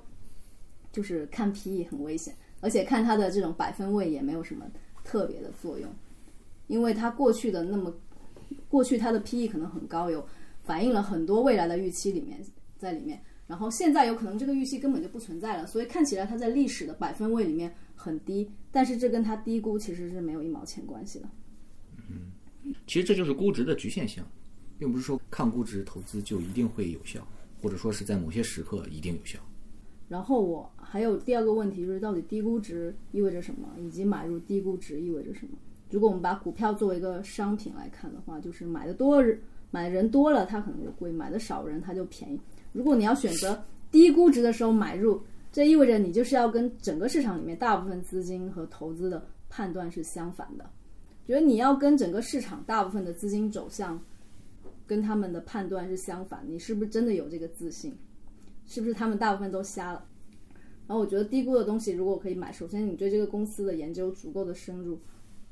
[0.91, 4.65] 就是看 PE 很危险，而且看它的这种百分位也没有什么
[5.03, 5.87] 特别的作用，
[6.65, 7.93] 因为它过去的那么，
[8.67, 10.25] 过去它的 PE 可能很高，有
[10.63, 12.39] 反映了很多未来的预期里面
[12.79, 13.21] 在里面。
[13.49, 21.27] 然后现在有可能这个预期根本就不存在了，所以看起来它在历史的百分位里面很低，但是这跟它低估其实是没有一毛钱关系的。
[22.12, 22.31] 嗯
[22.85, 24.23] 其实这就是估值的局限性，
[24.77, 27.27] 并不是说看估值投资就一定会有效，
[27.59, 29.39] 或者说是在某些时刻一定有效。
[30.07, 35.57] 然后我还有第二个问题就是，到底低估值意味着什么，以及买入低估值意味着什么？
[35.89, 39.23] 如果我们把股票作为一个商品来看的话，就是买的多
[39.71, 42.39] 买的人多了，它可能就贵；买的少人，它就便宜。
[42.71, 50.69] 如果你要选择低估值的时候买入，这意味着你就是要跟整个市场里面大部分资金和投资的判断是相反的。
[51.25, 53.99] 觉得你要跟整个市场大部分的资金走向，
[54.88, 57.95] 跟他们的判断是相反，你是不是真的有这个自信？
[58.65, 60.05] 是不是他们大部分都瞎了？
[60.88, 64.99] 然后我觉得低估的东西如果可以买，首先你对这个公司的研究足够的深入，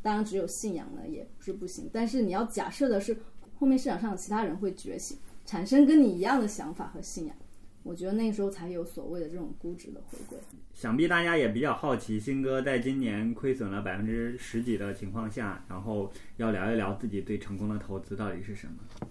[0.02, 3.16] 当然只有信仰呢也不是不行，但是你要假设的是
[3.56, 5.16] 后面市场上的其他人会觉醒，
[5.48, 7.36] 产生跟你一样的想法和信仰，
[7.82, 10.38] 我觉得那个时候才有所谓的这种估值的回归。
[10.74, 19.08] 想必大家也比较好奇，新哥在今年亏损了百分之十几的情况下，然后要聊一聊自己最成功的投资到底是什么。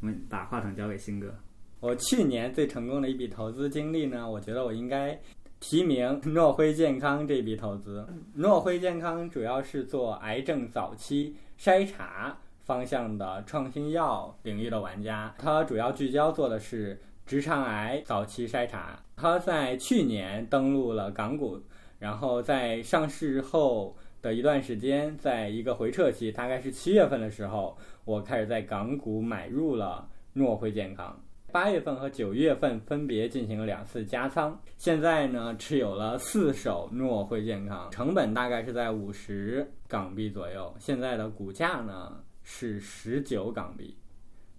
[0.00, 1.34] 我们把话筒交给新哥。
[1.80, 5.18] 我去年最成功的一笔投资经历呢，我觉得我应该
[5.60, 8.06] 提名 诺辉健康这笔投资。
[8.34, 12.38] 诺辉健康主要是做癌症早期筛查
[12.70, 18.96] 方向的创新药领域的玩家，它主要聚焦做的是直肠癌早期筛查。
[19.16, 21.60] 它在去年登陆了港股，
[21.98, 31.20] 然后在上市后的一段时间，在一个回撤期，大概是七月份的时候，我开始在港股买入了诺辉健康。
[31.50, 43.96] 八月份和九月份分别进行了两次加仓，现在呢持有了四手诺辉健康，成本大概是在五十港币左右，现在的股价呢是十九港币，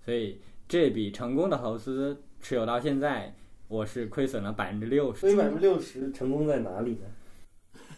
[0.05, 3.35] 所以这笔成功的投资持有到现在，
[3.67, 5.19] 我是亏损了百分之六十。
[5.19, 7.07] 所以百分之六十成功在哪里呢？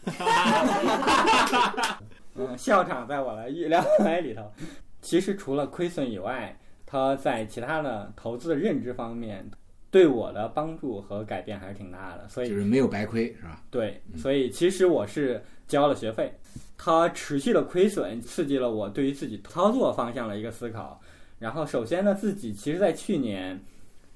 [2.34, 4.52] 嗯，笑场在我的预料海里头。
[5.00, 9.48] 其实除了亏损以外，它在其他的投资的认知方面，
[9.92, 12.28] 对我的帮助和改变还是挺大的。
[12.28, 13.62] 所以就是没有白亏，是吧？
[13.70, 16.34] 对，所以其实我是交了学费。
[16.78, 21.00] 它持续的亏损刺激了我对于自己操作方向的一个思考。
[21.40, 23.62] 然后，首先呢，自己其实在去年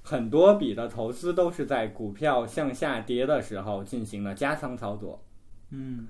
[0.02, 5.22] 很多笔的投资都是在股票向下跌的时候进行了加仓操作。
[5.72, 6.08] 嗯，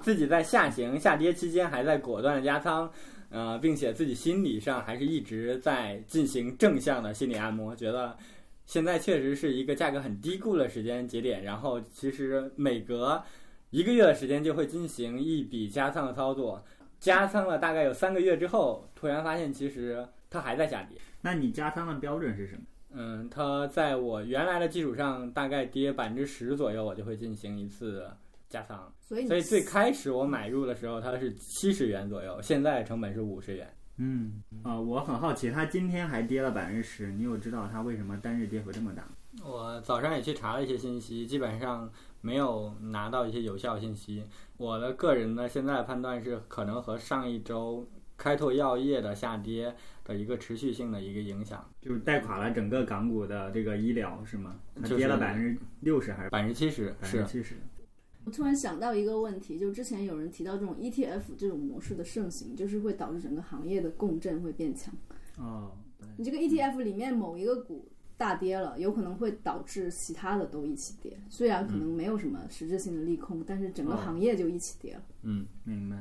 [0.00, 2.90] 自己在下行下跌期间还在果断的加仓，
[3.28, 8.16] 呃，并且自己心理上还是一直在进行正向的心理按摩，觉得
[8.64, 11.42] 现在确实是一个价格很低估的时间节点。
[11.42, 13.22] 然后其实每隔
[13.70, 16.64] 一个月的时间就会进行一笔加仓的操作，
[16.98, 20.98] 加仓了大概有三个月之后，突然发现其实它还在下跌。
[21.20, 22.62] 那你加仓的标准是什么？
[22.90, 28.10] 嗯，它在我原来的基础上大概跌百分之十左右，我就会进行一次
[28.48, 28.90] 加仓。
[29.00, 33.70] 所以所以最开始我买入的时候，它是七十元左右，现在成本是五十元。
[33.98, 39.06] 嗯，啊、我很好奇，它今天还跌了百分之十，你有知道它为什么单日跌幅这么大？
[39.44, 44.24] 我早上也去查了一些信息，基本上没有拿到一些有效信息。
[44.56, 54.56] 我的个人呢，现在判断是可能和上一周开拓药业的下跌的一个持续性的一个影响，就是带垮了整个港股的这个医疗是吗？
[54.74, 57.54] 它跌了百分之六十还是百分之七十是百分之七十？
[58.24, 64.92] 我突然想到一个问题，就之前有人提到这种 ETF 这种模式的盛行，就是会导致整个行业的共振会变强。
[65.38, 65.70] 哦，
[66.16, 71.16] 你这个 ETF 里面某一个股大跌了，有可能会导致其他的都一起跌。
[71.30, 75.02] 虽然可能没有什么实质性的利空，但是整个哦行业就一起跌了。
[75.22, 75.46] 嗯。
[75.64, 75.96] 明白。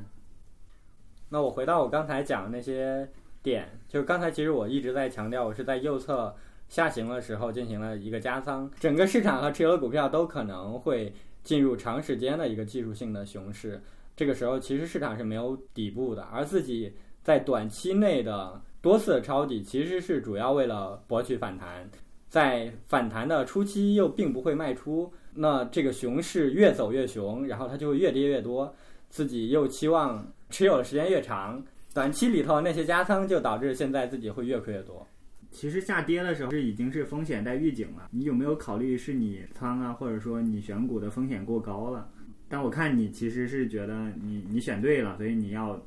[1.29, 3.07] 那我回到我刚才讲的那些
[3.43, 6.35] 点，就是刚才其实我一直在强调，我是在右侧
[6.67, 13.81] 下行的时候进行了一个加仓，整个市场和持有的股票都可能会进入长时间的一个技术性的熊市。
[14.15, 21.87] 这个时候其实市场是没有底部的，而自己在短期内的多次的抄底，其实是主要为了博取反弹，
[22.29, 28.75] 在反弹的初期又并不会卖出，那这个熊市越走越熊，然后它就会越跌越多，
[29.09, 31.63] 自己又期望持有的时间越长，
[31.93, 35.07] 短期里头那些加仓就导致现在自己会越亏越多。
[35.49, 42.09] 其实下跌的时候是已经是风险在预警了，你有没有考虑是你仓啊，或者说你选股的风险过高了？
[42.49, 45.81] 但我看你其实是觉得你你选对了，所以你要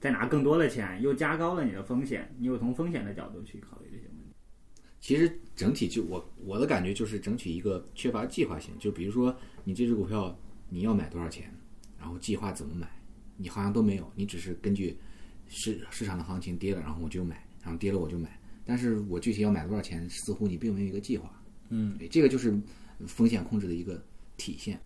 [0.00, 3.91] 再拿更多的钱，又加高了你的风险，你有从风险的角度去考虑。
[5.02, 10.34] 其实整体就我我的感觉就是整体一个缺乏计划性，就比如说你这只股票
[10.68, 11.52] 你要买多少钱，
[11.98, 12.88] 然后计划怎么买，
[13.36, 14.96] 你好像都没有，你只是根据
[15.48, 21.42] 市市场的行情跌了，然后我就买，然后跌了我就买，但是我具体要买多少钱，似乎你并没有一个计划。
[21.70, 22.56] 嗯，对，这个就是
[23.08, 24.00] 风险控制的一个
[24.36, 24.80] 体现。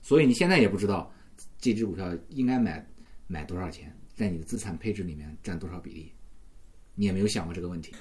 [0.00, 1.12] 所以你现在也不知道
[1.58, 2.88] 这只股票应该买
[3.26, 6.12] 买多少钱，在你的资产配置里面占多少比例，
[6.94, 7.92] 你也没有想过这个问题。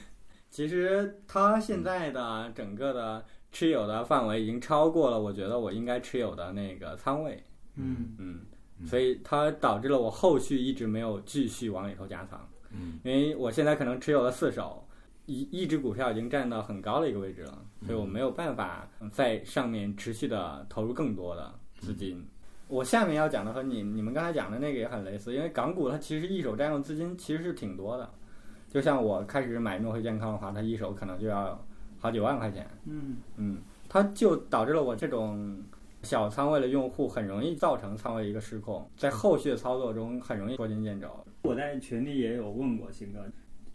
[0.55, 7.43] 其实它现在的整个的持有的范围已经超过了我觉得我应该持有的那个仓位，
[7.75, 8.15] 嗯。
[8.17, 12.39] 嗯，所以它导致了我后续一直没有继续往里头加仓，
[12.71, 14.87] 嗯，因为我现在可能持有了四手，
[15.25, 22.25] 一一只股票已经占到很高的一个位置了，所以我没有办法在上面持续的投入更多的资金。
[22.69, 28.09] 我下面要讲的和你你们刚才讲的那个也很类似，因为港股它其实一手占用资金其实是挺多的，
[28.75, 31.65] 就像我开始买诺辉健康的话，它一手可能就要
[31.97, 33.57] 好几万块钱，嗯嗯，
[33.87, 35.63] 它就导致了我这种
[36.03, 41.07] 小仓位的用户很容易造成仓位一个失控，在后续的操作中很容易捉襟见肘。
[41.43, 43.23] 我在群里也有问过鑫哥，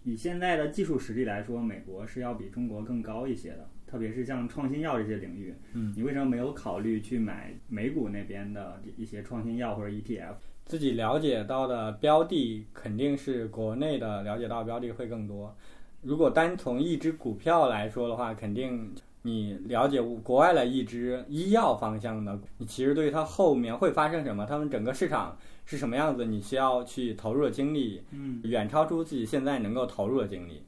[0.02, 5.54] 以现在的技术实力来说，美国是要比中国更高一些的，特别是像创新药这些领域。
[5.72, 10.34] 嗯，你为什么没有考虑去买美股那边的一些创新药或者 E ETF？
[10.70, 15.52] 自己了解到的标的肯定是国内的了解到标的会更多。
[16.00, 30.62] 如果单从一只股票来说的话，肯定你了解国外的一只医药方向的，你其实对于它后面会发生什么，他们整个市场是什么样子，你需要去投入的精力，嗯远超出自己现在能够投入的精力。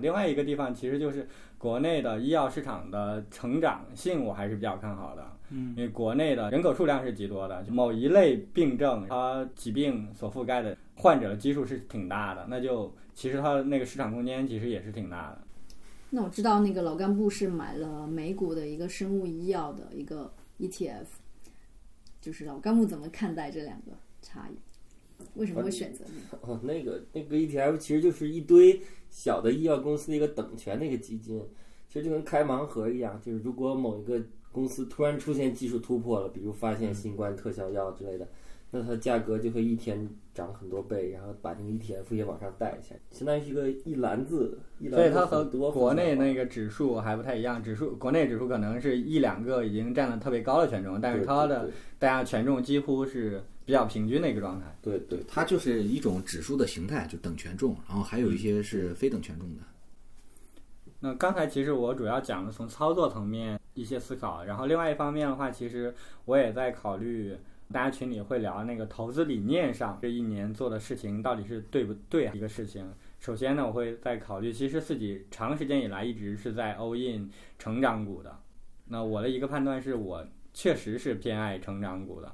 [0.00, 5.24] 另外一个地方其实就是国内的医药市场的成长性，我还是比较看好的。
[5.50, 15.42] 嗯因为国内的人口数量是极多的，某一类病症它疾病所覆盖的患者的基数是挺大的，那就其实它的那个市场空间其实也是挺大的。
[16.10, 21.06] 那我知道那个老干部是买了美股的一个生物医药的一个 ETF，
[22.20, 24.56] 就是老干部怎么看待这两个差异？
[25.34, 26.52] 为什么会选择那个？
[26.52, 28.80] 哦，那个那个 ETF 其实就是一堆
[29.10, 31.42] 小的医药公司的一个等权的一个基金，
[31.88, 34.22] 其实就跟开盲盒一样，就是如果某一个
[34.56, 38.26] 公司突然出现技术突破了，比如发现新冠特效药之类的，
[38.70, 54.74] 那它价格就会一天涨很多倍，然后把那个 ETF 也往上带一下，相当于是一个一篮子，一篮子所以它和国内那个指数还不太一样，指数国内指数可能是一两个已经占了特别高的权重，但是它的大家权重几乎是比较平均的一个状态。
[54.80, 59.62] 对对，它就是一种指数的形态，就等权重，然后还有一些是非等权重的。
[60.98, 67.36] 那刚才其实我主要讲的从操作层面一些思考，然后另外一方面的话，其实我也在考虑，
[67.72, 72.92] 大家群里会聊那个投资理念上这一年做的事情到底是对不对一个事情。
[73.20, 78.36] 首先呢，我会在考虑，其实自己长时间以来一直是在 all in 成长股的。
[78.86, 82.32] 那我的一个判断是我确实是偏爱成长股的，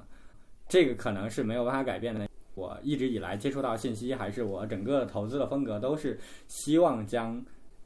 [0.67, 2.27] 这个可能是没有办法改变的。
[2.55, 7.43] 我一直以来接触到信息，还是我整个投资的风格都是希望将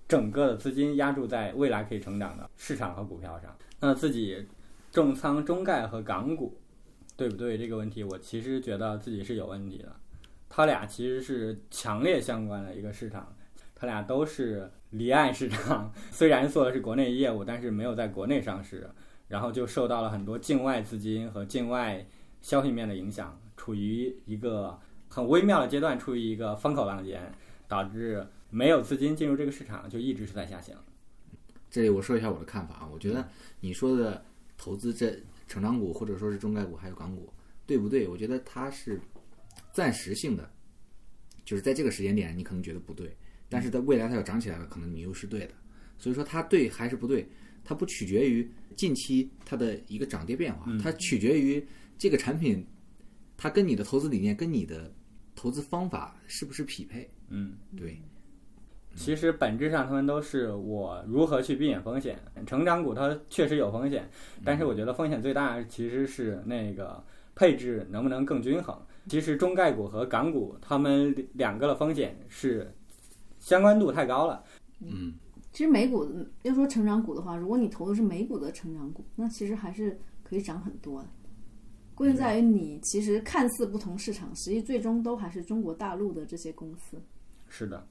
[0.08, 3.55] 整个的资金压注在未来可以成长的市场和股票上。
[3.80, 4.45] 那自己
[4.91, 6.58] 重仓中概和港股，
[7.16, 7.58] 对不对？
[7.58, 9.95] 这个问题，我其实觉得自己是有问题的。
[10.49, 13.36] 它俩其实是强烈相关的一个市场，
[13.76, 18.89] 它俩都是离岸市场， 虽然做的是国内业务，但是没有在国内上市，
[19.28, 22.08] 然后就受到了很多境外资金和境外
[22.41, 24.80] 消息面的影响，处于一个
[25.10, 27.32] 很微妙的阶段处于一个风口浪尖，
[27.68, 30.76] 导致没有资金进入这个市场，就一直是在下行。
[31.70, 33.28] 这里我说一下我的看法啊，我觉得
[33.60, 34.24] 你说的
[34.58, 37.32] 投资这成长股或者说是中概股还有港股，
[37.66, 38.08] 对不对？
[38.08, 39.00] 我觉得它是
[39.74, 40.50] 暂时性的，
[41.43, 43.16] 就是在这个时间点你可能觉得不对，
[43.50, 45.54] 但是在未来它要涨起来了，可能你又是对的。
[45.98, 47.28] 所以说它对还是不对，
[47.64, 51.66] 它不取决于近期它的一个涨跌变化，它取决于
[51.98, 52.66] 这个产品
[53.36, 54.93] 它跟你的投资理念跟你的
[55.36, 57.10] 投资方法是不是匹配。
[57.30, 58.00] 嗯，对，
[58.98, 62.20] 其实本质上他们都是我如何去避免风险。
[62.45, 64.10] 成长股它确实有风险，
[64.43, 67.02] 但是我觉得风险最大其实是那个
[67.36, 68.76] 配置能不能更均衡。
[69.08, 72.70] 其实中概股和港股它们两个的风险是
[73.39, 74.43] 相关度太高了。
[74.82, 75.14] 嗯，
[75.54, 76.06] 其实美股
[76.41, 81.08] 要说成长股的话，如果你投的是美股的成长股，那其实还是可以涨很多的。
[81.95, 87.02] 关键在于你其实看似不同市场，实际最终都还是中国大陆的这些公司。
[87.48, 87.88] 是的，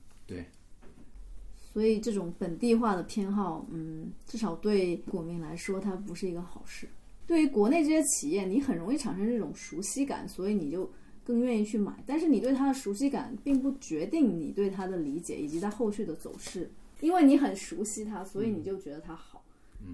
[1.77, 6.89] 所以这种本地化的偏好，嗯，至少对股民来说，它不是一个好事。
[7.27, 10.91] 对于国内这些企业，你很容易产生这种熟悉感，所以你就
[11.23, 12.03] 更愿意去买。
[12.07, 19.45] 但是你对它的熟悉感，并不决定你对它的理解以及它后续的走势，因为你很熟悉它，所以你就觉得它好。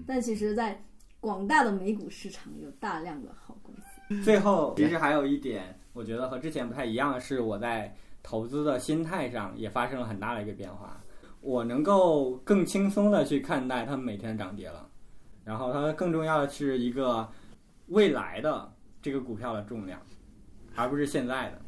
[0.07, 0.81] 但其实，在
[1.19, 4.23] 广大的美股市场，有大量的好公司。
[4.23, 11.02] 最后其实还有一点，我觉得和之前不太一样的是，我在投资的心态上也发生了很大的一个变化。
[11.43, 14.87] 我能够更轻松的去看待它们每天涨跌了，
[15.43, 17.27] 然后它更重要的是一个
[17.87, 19.99] 未来的这个股票的重量，
[20.73, 21.59] 而不是现在的。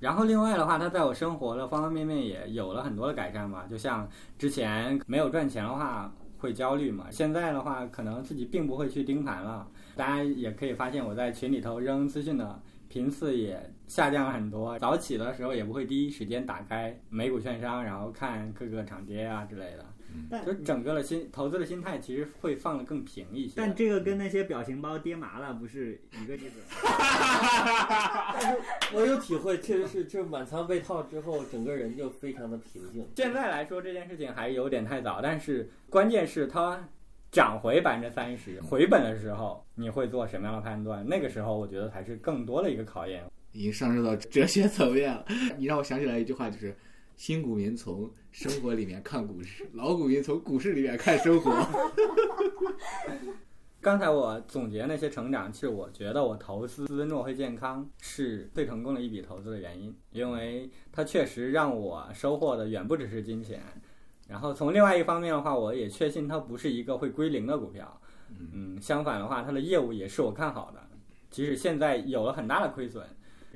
[0.00, 3.66] 然后另外的话，它在我生活的方方面面也有了很多的改善嘛。
[3.68, 4.08] 就像
[4.38, 9.68] 之前没有赚钱的话会焦虑嘛，现在的话可能自己并不会去盯盘了。
[9.94, 12.58] 大家也可以发现我在群里头扔资讯的
[12.90, 14.76] 频次也下降了很多。
[14.80, 19.86] 早起的时候也不会第一时间打开美股券商，然后看各个涨跌啊之类的。
[20.28, 23.52] 但就整个的心投资的心态其实会放得更平一些。
[23.58, 26.58] 但这个跟那些表情包跌麻了不是一个意思。
[28.92, 33.06] 我有体会，确实是，就是满仓被套之后，整个人就非常的平静。
[33.14, 36.88] 现在来说这件事情还有点太早，但是关键是它
[37.30, 41.06] 涨回百分之三十回本的时候，你会做什么样的判断？
[41.06, 43.24] 那个时候我觉得才是更多的一个考验。
[43.52, 45.24] 已经上升到哲学层面了。
[45.58, 46.74] 你让我想起来一句话，就是
[47.16, 51.52] 新股民从生活里面看股市，老股民从股市里面看生活。
[53.80, 63.62] 刚才我总结那些成长，其实我觉得我投资诺辉健康是最成功的一笔投资的原因，因为它确实让我收获的远不只是金钱。
[64.30, 68.00] 然后从另外一方面的话，我也确信它不是一个会归零的股票。
[68.52, 70.80] 嗯，相反的话，它的业务也是我看好的，
[71.30, 73.04] 即使现在有了很大的亏损，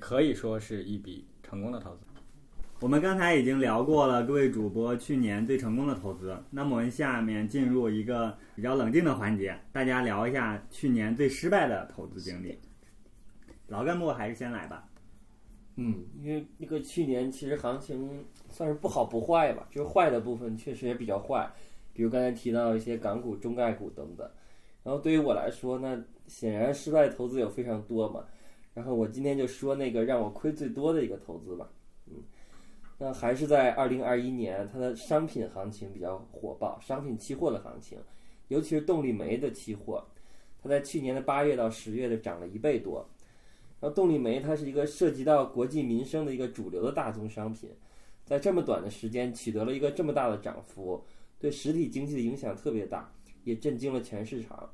[0.01, 2.01] 可以说是一笔成功的投资。
[2.81, 12.59] 我们刚才已经聊过了各位主播去年最成功的投资，那么我们下面进入一个比较冷静的环节，大家聊一下去年最失败的投资经历。
[13.69, 14.85] 老干部还是先来吧。
[15.77, 18.25] 嗯，因为那个去年其实行情
[18.55, 21.51] 算是不好不坏吧，就是坏的部分确实也比较坏，
[21.93, 24.31] 比如刚才提到一些港股、中概股等等。
[24.85, 28.25] 然后对于我来说，那显然失败投资有非常多嘛。
[28.73, 31.69] 然后我今天就说那个让我亏最多的一个投资吧。
[32.07, 32.23] 嗯，
[32.97, 37.99] 那还是在二零二一年，它的商品行情比较火爆，商品期货的行情，
[38.49, 40.05] 尤其是动力煤的期货，
[40.63, 43.05] 它在去年的八月到十月就涨了一倍多。
[43.81, 47.71] 然后动力煤它是一个涉及到国计民生的一个主流的大宗商品，
[48.25, 51.05] 在这么短的时间取得了一个这么大的涨幅，
[51.39, 53.13] 对实体经济的影响特别大，
[53.45, 54.69] 也震惊了全市场。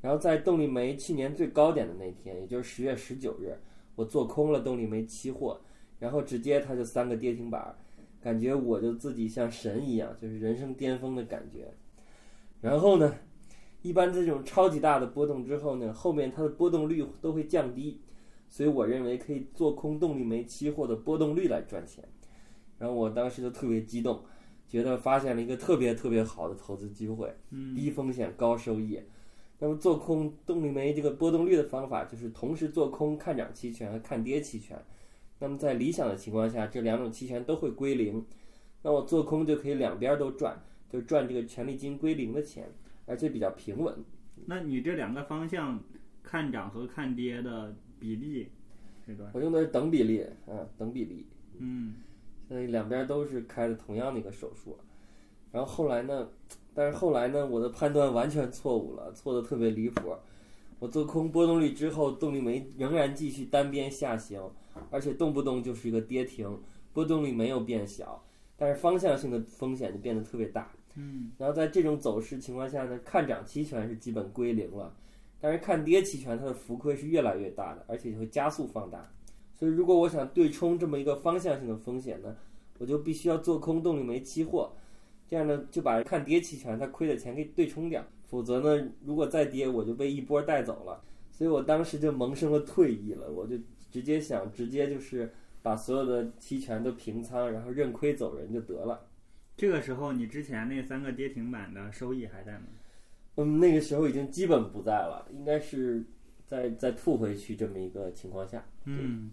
[0.00, 3.54] 然后在动力煤去年最高点的那天，也就是十月十九日，
[3.94, 5.60] 我做空了动力煤期货，
[5.98, 7.76] 然后直接它就三个跌停板，
[8.20, 11.70] 感觉我就自己像神一样，就是人生巅峰的感觉。
[12.62, 13.14] 然后呢，
[13.82, 18.00] 一般这种超级大的波动之后呢，后面它的波动率都会降低。
[18.48, 22.02] 所以我认为可以做空动力煤期货的波动率来赚钱，
[22.80, 24.24] 然后我当时就特别激动，
[24.66, 27.32] 觉得发现了一个特别特别好的投资机会，
[27.76, 28.98] 低风险高收益。
[29.58, 34.82] 那么做空动力煤这个波动率的方法就是同时做空看涨期权和看跌期权。
[35.38, 38.24] 那么在理想的情况下，这两种期权都会归零，
[38.82, 40.58] 那我做空就可以两边都赚，
[40.88, 42.66] 就赚这个权利金归零的钱，
[43.04, 43.94] 而且比较平稳。
[44.46, 45.78] 那你这两个方向
[46.22, 48.48] 看涨和看跌的比例
[49.04, 49.32] 是多少？
[49.34, 51.26] 我用的是等比例，啊，等比例。
[51.58, 51.96] 嗯，
[52.50, 54.76] 所以两边都是开的同样的一个手术。
[55.52, 56.28] 然后后来呢，
[56.74, 60.12] 但是后来呢，我的判断完全错误了，错的特别离谱。
[60.80, 64.42] 我做空波动率之后，动力煤仍然继续单边下行，
[64.90, 66.60] 而且动不动就是一个跌停，
[66.92, 68.20] 波动率没有变小，
[68.56, 70.72] 但是方向性的风险就变得特别大。
[70.96, 74.92] 嗯，然后在这种走势情况下呢，看涨期权是基本归零了，
[75.40, 79.08] 但是看跌期权它的浮亏是越来越大的，而且会加速放大。
[79.60, 82.34] 所以如果我想对冲这么一个方向性的风险呢，
[82.78, 84.72] 我就必须要做空动力煤期货，
[85.28, 91.04] 这样呢就把看跌期权它亏的钱给对冲掉，否则呢如果再跌我就被一波带走了。
[91.30, 93.56] 所以我当时就萌生了退意了，我就
[93.90, 95.30] 直接想直接就是
[95.60, 99.06] 把所有的期权都平仓，然后认亏走人就得了。
[99.58, 102.64] 这个时候你之前那三个跌停板的收益还在吗？
[103.36, 106.02] 嗯，那个时候已经基本不在了，应该是
[106.50, 108.66] 再再吐回去这么一个情况下。
[108.84, 109.30] 嗯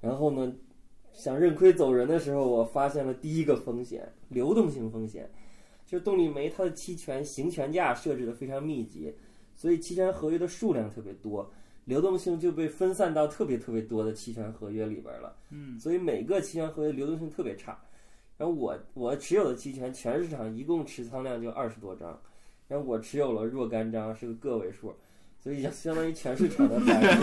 [0.00, 0.54] 然后呢，
[1.12, 5.28] 想认亏走人的时候，我发现了第一个风险——流动性风险。
[5.86, 9.14] 就是动力煤它的期权行权价设置的非常密集，
[9.54, 11.48] 所以期权合约的数量特别多，
[11.84, 15.36] 流动性就被分散到特别特别多的期权合约里边了。
[15.50, 17.78] 嗯，所以每个期权合约流动性特别差。
[18.38, 22.18] 然后我我持有的期权全市场一共持仓量就二十多张，
[22.66, 24.92] 然后我持有了若干张，是个个位数，
[25.44, 27.20] 所以相当于全市场的百分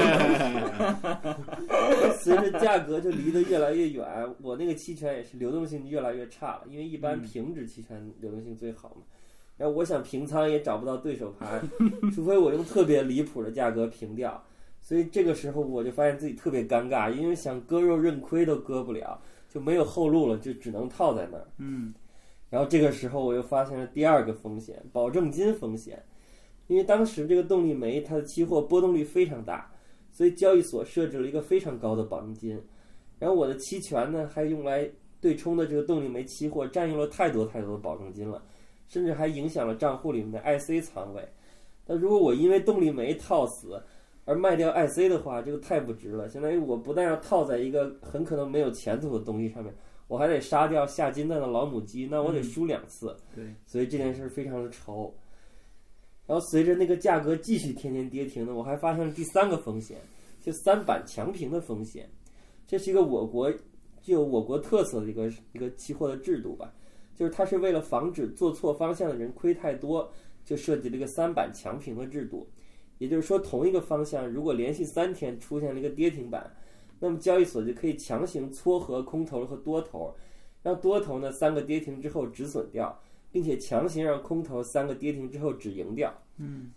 [2.14, 4.06] 之随着价格就离得越来越远，
[4.44, 9.02] 我那个期权也是流动性越来越差了，因为一般平值期权流动性最好嘛。
[9.58, 11.68] 然后我想平仓也找不到对手盘，
[12.14, 14.40] 除非我用特别离谱的价格平掉。
[14.80, 19.20] 所以这个时候我就发现自己特别尴尬，因为想割肉认亏都割不了，
[19.50, 21.48] 就没有后路了，就只能套在那儿。
[21.58, 21.92] 嗯
[22.52, 26.04] 然后这个时候我又发现了第二个风险，保证金风险。
[26.72, 29.70] 因为当时这个动力煤它的期货波动率非常大，
[30.10, 32.58] 所以交易所设置了一个非常高的保证金。
[33.20, 38.42] 然后我的期权呢，还用来对冲的这个动力煤期货占用了太多太多的保证金了，
[38.88, 41.22] 甚至还影响了账户里面的 IC 仓位。
[41.86, 43.78] 那如果我因为动力煤套死
[44.24, 46.30] 而卖掉 IC 的话，这个太不值了。
[46.30, 49.76] 相当于我不但要套在一个很可能没有前途的东西上面，
[50.08, 53.14] 我还得杀掉下金蛋的老母鸡，那我得输两次。
[53.36, 55.14] 对，所以这件事非常的愁。
[56.32, 59.98] 然后随着那个价格继续天天跌停呢，我还发现了第三个风险，
[60.40, 62.10] 就三板强平的风险。
[62.66, 63.52] 这是一个我国
[64.02, 66.74] 具有我国特色的一个一个期货的制度吧，
[67.14, 70.10] 就是它是为了防止做错方向的人亏太多，
[70.46, 72.48] 就设计了一个三板强平的制度。
[72.98, 76.50] 也就是说，同一个方向如果连续三天出现了一个跌停板，
[76.98, 80.16] 那么交易所就可以强行撮合空头和多头，
[80.64, 82.98] 让多头呢三个跌停之后止损掉。
[83.32, 86.14] 并且强行让空头三个跌停之后止盈掉。
[86.38, 86.72] 嗯，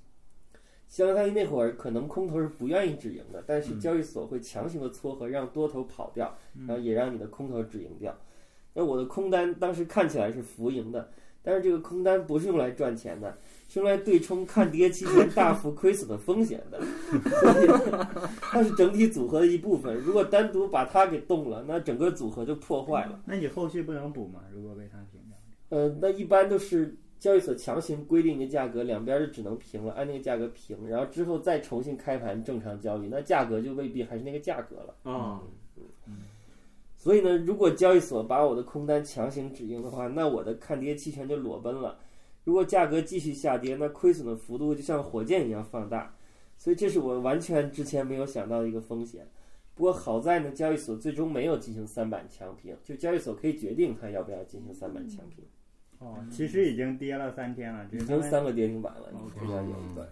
[0.87, 6.37] 相当于那会儿可能空头是不愿意止盈的，但是交易所会强行的撮合，让多头跑掉，
[6.67, 8.17] 然后也让你的空头止盈掉。
[8.75, 11.09] 那我的空单当时看起来是浮盈的，
[11.43, 13.39] 但是这个空单不是用来赚钱的，
[13.69, 16.81] 是用来对冲看跌期间大幅亏损的风险的，
[17.41, 17.69] 所以
[18.41, 19.97] 它是整体组合的一部分。
[20.01, 23.23] 如果单独把它给动了，那整个组合就破坏了。
[23.27, 24.41] 那你后续不能补吗？
[24.53, 25.34] 如果被它平掉？
[25.69, 34.95] 呃，那一般都是交易所强行规定一个价格，两边就只能平了，按那个价格平，然后之后再重新开盘正常交易，那价格就未必还是那个价格了。
[35.05, 35.41] 嗯，
[36.97, 41.99] 所以呢，如果交易所把我的空单强行止盈的话，那我的看跌期权就裸奔了。
[42.45, 46.15] 如果价格继续下跌，那亏损的幅度就像火箭一样放大。
[46.57, 49.27] 所以这是我完全之前没有想到的一个风险。
[49.75, 55.45] 不过好在呢，交易所最终没有进行三板强平，就交易所可以决定它要不要进行三板强平。
[55.99, 60.09] 哦，其实已经跌了三天了，已经三个跌停板了，你非常有一个。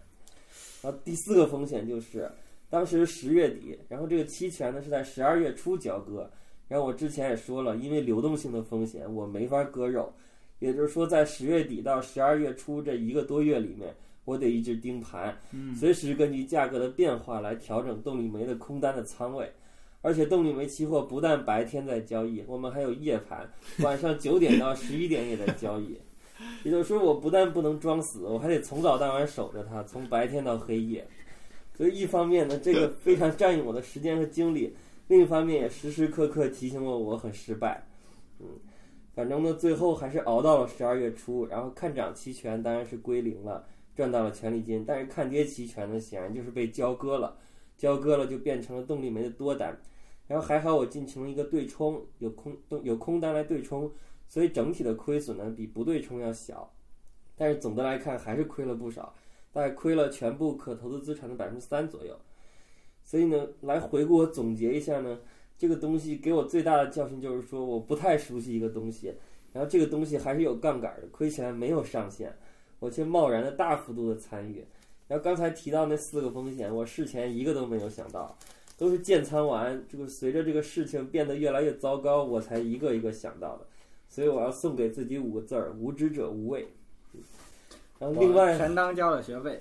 [0.83, 2.31] 然后第四个风险就是，
[2.71, 6.29] 当时十月底，然后这个期权呢是在十二月初交割，
[6.69, 10.13] 然后我之前也说了，因为流动性的风险，我没法割肉，
[10.59, 15.37] 也就是说在十月底到十二月初这一个多月里面，我得一直盯盘，
[15.75, 19.51] 随时根据价格的变化来调整动力煤的空单的仓位。
[20.03, 23.49] 而且动力煤期货不但白天在交易，我们还有夜盘，
[23.79, 25.97] 晚上九点到十一点也在交易。
[26.65, 31.07] 也就是说，我不但不能装死，我还得从早到晚守着它，从白天到黑夜。
[31.73, 34.75] 所以一方面呢，这个非常占用我的时间和精力；
[35.07, 37.87] 另一方面也时时刻刻提醒我我很失败。
[38.41, 38.47] 嗯，
[39.15, 44.85] 反正呢，最后还是熬到了十二月初，然后看涨期权当然是归零了，赚到了权利金。
[44.85, 47.37] 但是看跌期权呢，显然就是被交割了，
[47.79, 49.79] 交割了就变成了动力煤的多单。
[50.33, 53.93] 然后还好我进行了一个对冲，有空有空单来对冲，
[54.27, 56.73] 所以整体的亏损呢比不对冲要小，
[57.37, 59.15] 但是总的来看还是亏了不少，
[59.53, 62.19] 大概亏了全部可投资资产的百分之三左右。
[63.05, 65.19] 所以呢，来回顾我总结一下呢，
[65.59, 69.15] 这个东西给我最大的教训就是说，我不太熟悉一个东西，
[69.53, 72.35] 然后这个东西还是有杠杆的，亏起来没有上限，
[72.79, 74.65] 我却贸然的大幅度的参与。
[75.09, 78.35] 然后刚才提到那四个风险，我事前一个都没有想到。
[78.83, 83.67] 都是建仓完，这个随着这个事情变得越来越糟糕，我才一个一个想到的。
[84.09, 86.67] 所以我要送给自己五个字儿：无知者无畏。
[88.01, 89.61] 然后另外，全当交了学费。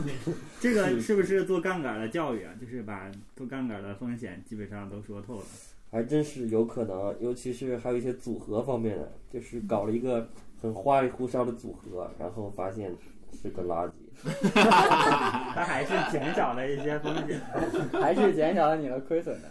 [0.60, 2.52] 这个是不是做杠杆的教育啊？
[2.60, 5.44] 就是把做杠杆的风险基本上都说透了。
[5.90, 10.28] 还真是有可能，尤其是还有一些组合方面的，就是搞了一个
[10.60, 12.94] 很花里胡哨的组合，然后发现
[13.32, 13.92] 是个垃圾。
[14.24, 17.40] 它还是减少了一些风险，
[18.00, 19.50] 还是减少了你的亏损的。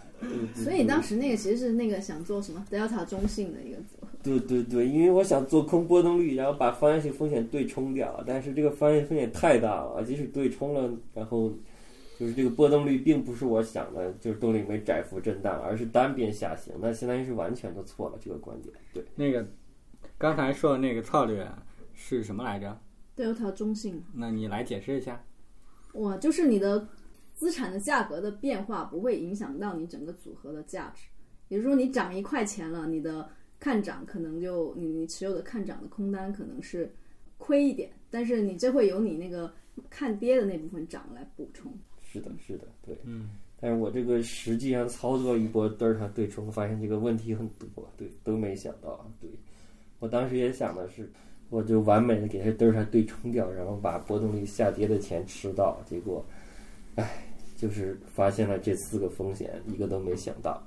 [0.54, 4.08] 所以当时那个其实是那个想做什么 delta 中性的一个组合。
[4.22, 11.52] 对对对，因为我想做空波动率，然后把方向性风险对冲掉，但是这个方向性风险太大了，即使对冲了，然后
[12.18, 18.74] 就是这个波动率并不是我想的，就是动力没窄幅震荡，而是单边下行，那相当于是完全的错了这个观点。
[18.92, 19.46] 对，那个
[20.18, 21.48] 刚才说的那个策略
[21.94, 22.76] 是什么来着？
[23.18, 25.20] Delta 中性，那你来解释一下。
[25.94, 26.88] 哇，就是你的
[27.34, 31.08] 资产的价格的变化不会影响到你整个组合的价值。
[31.48, 36.94] 也就是说，你涨一块钱了，你的看涨可能就你你持有的看涨的空单可能是
[37.36, 39.52] 亏一点，但是你这会由你那个
[39.90, 41.72] 看跌的那部分涨来补充。
[42.02, 42.96] 是的，是的，对。
[43.04, 43.30] 嗯。
[43.60, 49.10] 但是我这个实际上操作一波德尔塔对冲，发现这个问题很多，对，都没想到。
[49.20, 49.28] 对，
[49.98, 51.10] 我当时也想的是。
[51.50, 56.22] 我就完美的给它德尔塔对冲掉，然后把波动率下跌的钱吃到，结果，
[56.96, 57.24] 唉，
[57.56, 60.62] 就是发现了这四个风险，一个都没想到。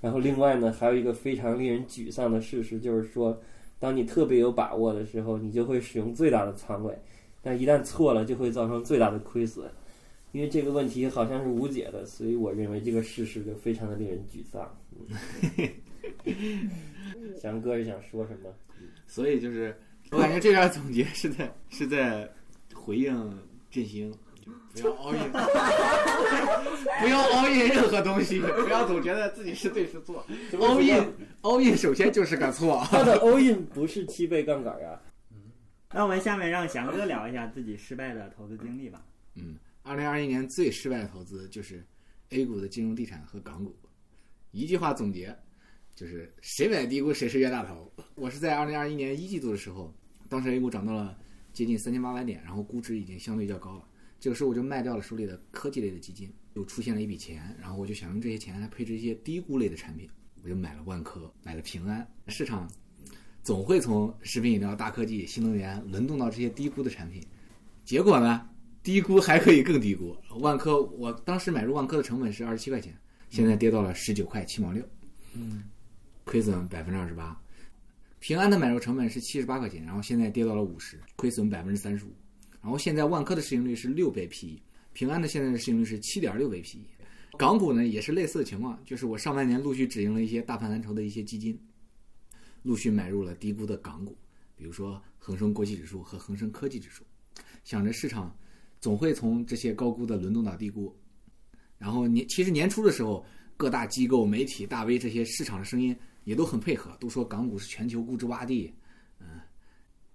[0.00, 3.36] 然后另外呢，还有一个非常令人沮丧的事实，就是说，
[3.80, 6.96] 当你特别有把握的时候，你就会使用最大的仓位，
[7.42, 9.68] 但一旦错了，就会造成最大的亏损。
[10.30, 14.72] 因为这个问题好像是无解的，所以我认为这个事实就非常的令人沮丧。
[17.36, 18.48] 翔哥是想说什么？
[19.08, 19.74] 所以就是。
[20.10, 22.28] 我感觉这段总结是在是在
[22.74, 23.38] 回应
[23.70, 24.10] 振兴，
[24.72, 25.20] 不要凹印，
[27.00, 30.24] 不要凹印任何东西，不要总觉得自己是对是错。
[30.60, 30.96] 凹印
[31.42, 32.82] 凹印首先就是个错。
[32.90, 34.98] 他的 all in 不是七倍杠杆呀。
[35.30, 35.36] 嗯，
[35.92, 39.04] 那我们下面让翔哥聊一下自己失败的投资经历吧。
[39.34, 41.84] 嗯，二零二一年最失败的投资就是
[42.30, 43.76] A 股的金融地产和港股。
[44.52, 45.36] 一句话总结。
[45.98, 47.92] 就是谁买低估谁是冤大头。
[48.14, 49.92] 我是在二零二一年一季度的时候，
[50.28, 51.18] 当时 A 股涨到了
[51.52, 53.84] 接近三千八百点，然后估值已经相对较高了。
[54.20, 60.08] 这个时候我就卖掉了手里的科技类的基金，又出现了一笔钱，然后我就想用这些钱来配置一些低估类的产品，
[60.44, 62.08] 我就买了万科，买了平安。
[62.28, 62.70] 市场
[63.42, 67.20] 总会从食品饮料、大科技、新能源轮动到这些低估的产品，
[67.84, 68.48] 结果呢，
[68.84, 70.16] 低估还可以更低估。
[70.38, 72.96] 万科，我当时买入万科的成本是二十七块钱，
[73.30, 74.80] 现在跌到了十九块七毛六，
[75.34, 75.64] 嗯。
[76.28, 77.34] 亏损百分之二十八，
[78.18, 82.12] 平安的买入成本是七十八块钱，然后现在跌到了五十，亏损百分之三十五。
[82.60, 84.60] 然后现在万科的市盈率是六倍 PE，
[84.92, 86.80] 平安的现在的市盈率是七点六倍 PE。
[87.38, 91.58] 港股呢也是类似的情况，就是我上半年陆续止盈了一些大盘蓝筹的一些基金，
[92.62, 94.14] 陆续买入了低估的港股，
[94.54, 97.02] 比如说恒生国际指数和恒生科技指数，
[97.64, 98.36] 想着市场
[98.82, 100.94] 总会从这些高估的轮动到低估。
[101.78, 103.24] 然后年其实年初的时候，
[103.56, 105.96] 各大机构、媒体、大 V 这些市场的声音。
[106.28, 108.70] 也都很配合，都说港股是全球估值洼地，
[109.18, 109.40] 嗯，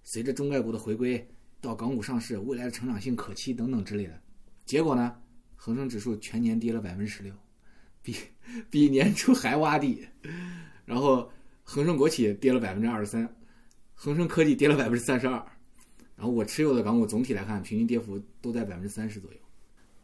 [0.04, 1.28] 随着中概股的回归
[1.60, 4.22] 到港股上市，未来的成长性可期等等之类的。
[4.64, 5.16] 结果呢，
[5.56, 7.34] 恒生指数全年跌了百分之十六，
[8.00, 8.14] 比
[8.70, 10.06] 比年初还洼地。
[10.84, 11.28] 然后
[11.64, 13.28] 恒生国企跌了百分之二十三，
[13.92, 15.34] 恒生科技跌了百分之三十二。
[16.14, 19.38] 然后我持有的港股总体来看，平均跌幅都在百分之三十左右。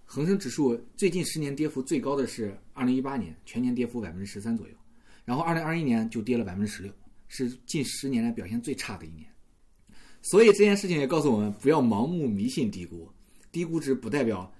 [0.07, 4.75] 恒生指数最近十年跌幅最高的是二零一八年，全年跌幅百分之十三左右。
[5.31, 6.93] 然后，二零二一年就跌了百分之十六，
[7.29, 9.25] 是近十年来表现最差的一年。
[10.23, 13.09] 所以这件事情也告诉我们，不要盲目迷信低估，
[13.53, 14.53] 低估值不代表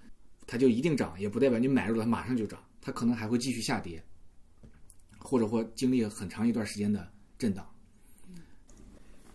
[0.47, 4.01] 它就一定涨，也不代表你买入了它马上就涨，它可能还会继续下跌，
[5.19, 7.05] 或者或经历很长一段时间的
[7.37, 7.69] 震荡。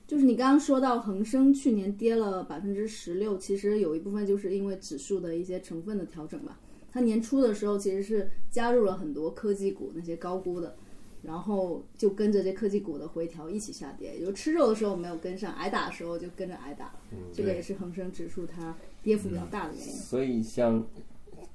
[0.08, 6.58] 就是你刚刚说到恒生去年跌了百分之十六，其实有一部分就是因为指数的一些成分的调整吧。
[6.94, 10.78] 它年初的时候其实是加入了很多科技股，那些高估的。
[11.26, 16.94] 然后就跟着这科技股的回调一起下跌，就吃肉的时候没有跟上，挨打的时候就跟着挨打。
[17.12, 19.92] 嗯，这个也是恒生指数它跌幅比较大的原因。
[19.94, 20.86] 所以像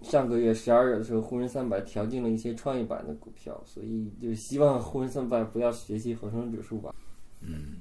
[0.03, 6.95] 上个月十二月的时候，沪深三百调进了一些创业板的股票，所以就希望沪深三百不要学习恒生指数吧。
[7.41, 7.77] 嗯。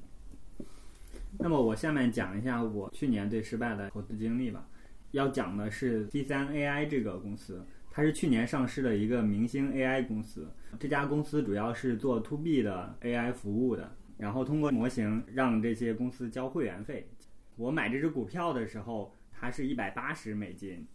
[1.37, 4.67] 那么我下面讲一下我去年最失败的投资经历吧。
[5.11, 7.63] 要讲的是 T 三 AI 这个公司。
[7.91, 17.09] 它是去年上市的一个明星 AI 公司，这家公司主要是做 To B 的 AI 服务的，然后通过模型让这些公司交会员费。
[17.55, 20.85] 我买这只股票的时候，它是一百八十美金，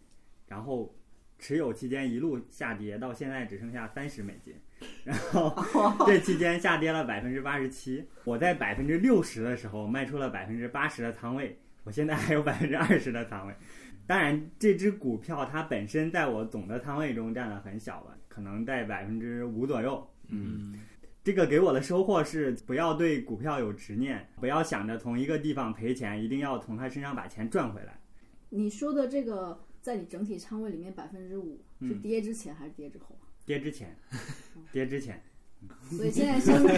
[0.47, 0.95] 然后
[1.37, 4.55] 持有期间一路下跌，到现在只剩下三十美金，
[5.03, 5.53] 然后
[6.07, 8.07] 这期间下跌了百分之八十七。
[8.23, 13.53] 我在百分之六十的时候卖出了百分之八十的仓位，我现在还有百分之二十的仓位。
[14.07, 20.05] 当然，这只股票它本身在我总的仓位中占的很小吧，可能在百分之五左右。
[20.27, 20.77] 嗯，
[21.23, 27.97] 这个给我的收获是，不要对股票有执念，不要想着从一个地方赔钱，一定要从他身上把钱赚回来。
[28.49, 33.23] 你说的这个，在你整体仓位里面百分之五是嗯跌之前还是跌之后啊？
[33.45, 33.95] 跌之前，
[34.73, 35.21] 跌之前。
[35.89, 36.75] 所以现在相对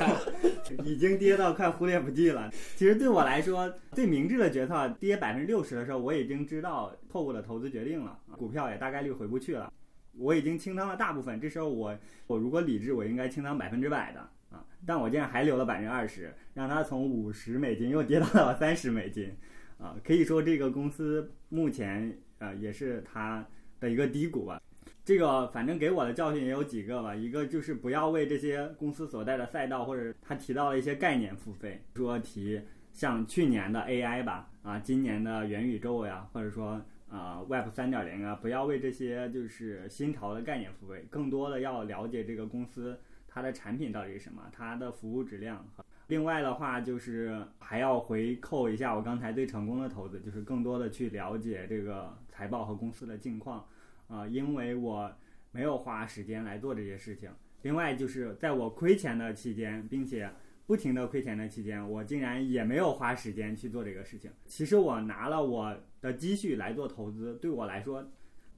[0.86, 2.50] 已经跌到快忽略不计了。
[2.74, 9.70] 其实对我来说，最明智的决策，跌百分之六十的时候，我已经知道错误的投资决定了，股票也大概率回不去了。
[10.18, 11.96] 我已经清仓了大部分，这时候我
[12.26, 19.30] 我如果理智，我应该清仓百分之百的啊，但我竟然还留了百分之二十，让它从五十美金又跌到了三十美金，
[19.78, 23.46] 啊，可以说这个公司目前啊也是它
[23.80, 24.60] 的一个低谷吧。
[25.04, 32.60] 这个反正给我的教训也有几个吧，一个就是不要为这些公司所在的赛道或者他提到了一些概念付费，说提
[32.92, 36.84] 像去年的 AI 吧，啊，今年的元宇宙呀，或者说
[37.16, 45.66] 啊 Web 三点零啊，不要为这些就是新潮的概念付费，更多的要了解这个公司它的产品到底是什么，它的服务质量。
[46.08, 53.66] 另外的话，就是还要回扣一下我刚才最成功的投资，就是更多的去了解这个财报和公司的近况。
[54.08, 55.12] 啊、因为我
[55.50, 57.28] 没有花时间来做这些事情。
[57.62, 60.30] 另外就是在我亏钱的期间，并且
[60.64, 64.30] 不停的亏钱的期间，我竟然也没有花时间去做这个事情。
[64.46, 68.06] 其实我拿了我的积蓄来做投资，对我来说，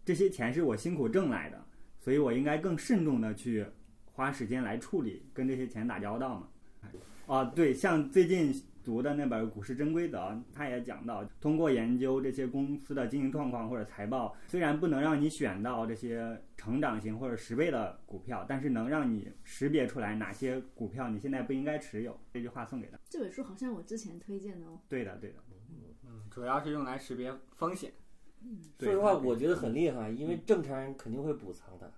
[0.04, 1.64] 这些钱是我辛苦挣来的，
[1.98, 3.66] 所以我应该更慎重的去
[4.04, 6.48] 花时间来处理跟这些钱打交道嘛。
[7.26, 10.16] 啊，对，像最近读的那本《股市真规则》，
[10.50, 22.18] 他也讲到，通过研究这些公司的经营状况或者财报，虽然不能让你选到这些成长型或者十倍的股票，但是能让你识别出来哪些股票你现在不应该持有。
[22.32, 22.98] 这句话送给他。
[23.10, 24.80] 这本书好像我之前推荐的哦。
[24.88, 25.36] 对的，对的。
[26.28, 27.92] 嗯，主要是用来识别风险。
[28.78, 31.92] 说实话，我觉得很厉害，因为正常人肯定会补仓的。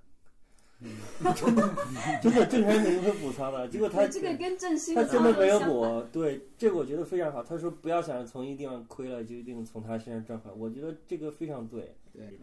[1.35, 1.75] 真的，
[2.23, 3.69] 真的正常人肯定会补仓的。
[3.69, 7.43] 结果他这个跟正兴他真的没有补，对这个我觉得非常好。
[7.43, 11.95] 他说不要想着从一个地方亏了就一定从他身上赚回来，我觉得这个非常对。
[12.13, 12.41] 对，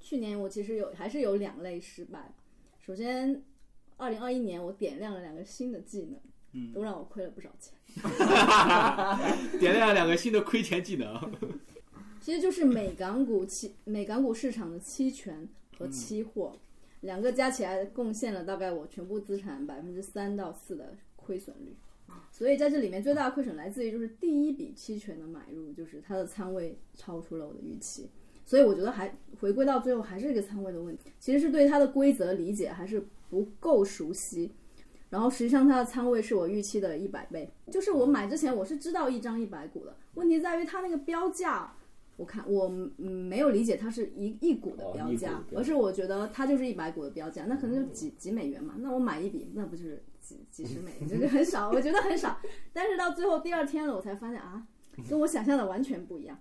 [0.00, 2.34] 去年我其实有还是有两类失败。
[2.80, 3.40] 首先，
[3.96, 6.20] 二零二一年我点亮了两个新的技能，
[6.52, 7.74] 嗯都让我亏了不少钱。
[9.58, 11.32] 点亮两个新的亏钱技能。
[12.20, 16.58] 其实就是美港股期美港股市场的期权和期货，
[17.02, 21.76] 两个加起来贡献了大概我全部资产百分之三到四的亏损率。
[22.32, 28.08] 所以在这里面最大的亏损来自于就是第一笔期权的买入，就是它的仓位超出了我的预期。
[28.44, 34.52] 所以我觉得还回归到最后还是这个仓位的问题，其实是对它的规则理解还是不够熟悉。
[35.16, 41.72] 然后实际上它的仓位是我预期的一百倍，就是我买之前我是知道一张一百股的，问题在于它那个标价，
[42.18, 52.38] 我看我嗯没有理解它是一一股的哦标价，而是我觉得它就是一百股的标价，那可能就几几美元嘛，那我买一笔那不就是几几十美元，就是很少，我觉得很少。
[52.74, 54.66] 但是到最后第二天了，我才发现啊，
[55.08, 56.38] 跟我想象的完全不一样。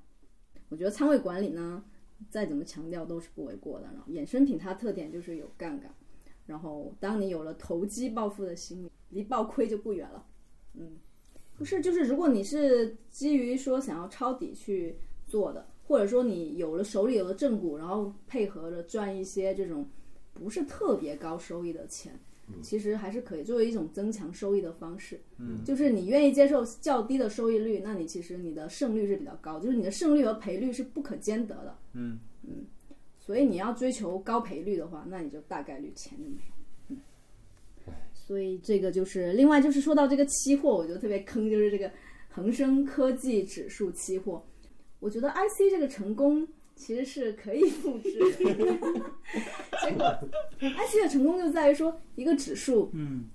[0.67, 1.82] 我觉得仓位管理呢，
[2.30, 3.86] 再怎么强调都是不为过的。
[3.93, 5.89] 然后衍生品它特点就是有杠杆，
[6.45, 10.25] 然后当你有了投机暴富的心理，离暴亏就不远了。
[10.73, 10.91] 嗯，
[11.57, 19.87] 不是，就是如果你是基于说想要抄底去做的，或者说你有了手里有了正股，然后配合着赚一些这种
[20.33, 22.19] 不是特别高收益的钱，
[22.61, 25.19] 其实还是可以作为一种增强收益的方式。
[25.37, 31.77] 嗯，就是你愿意接受较低的收益率，那你其实你的胜率是比较高，就是你的胜率和赔率是不可兼得的。
[31.93, 32.19] 嗯
[33.26, 36.95] 所以你要追求高赔率的话，那你就大概率钱就没有。
[37.88, 41.89] 嗯，所以这个就是另外就是说到这个期货，我觉得特别坑，就是这个
[42.30, 44.45] 恒生科技指数期货。
[44.99, 48.32] 我觉得 IC 这个成功其实是可以复制的，
[49.82, 50.19] 结果
[50.59, 53.26] IC 的成功就在于说一个指数，嗯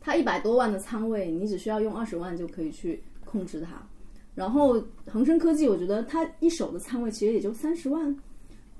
[0.00, 3.86] 它一百多万的仓位，你只需要用二十万就可以去控制它。
[4.34, 8.16] 然后恒生科技，我觉得它一手的仓位其实也就三十万，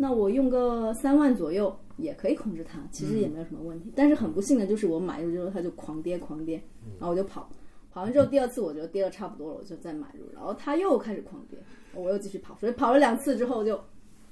[0.03, 3.93] 那我用个三万左右也可以控制它，其实也没有什么问题。
[3.95, 6.55] 但是很不幸的就是我买入之后它就狂跌狂跌，
[6.99, 7.51] 然后我就跑，
[7.93, 11.59] 跑完之后第二次我觉得跌的差不多了，我就再买入，然后它又开始狂跌，
[11.93, 13.79] 我又继续跑，所以跑了两次之后就，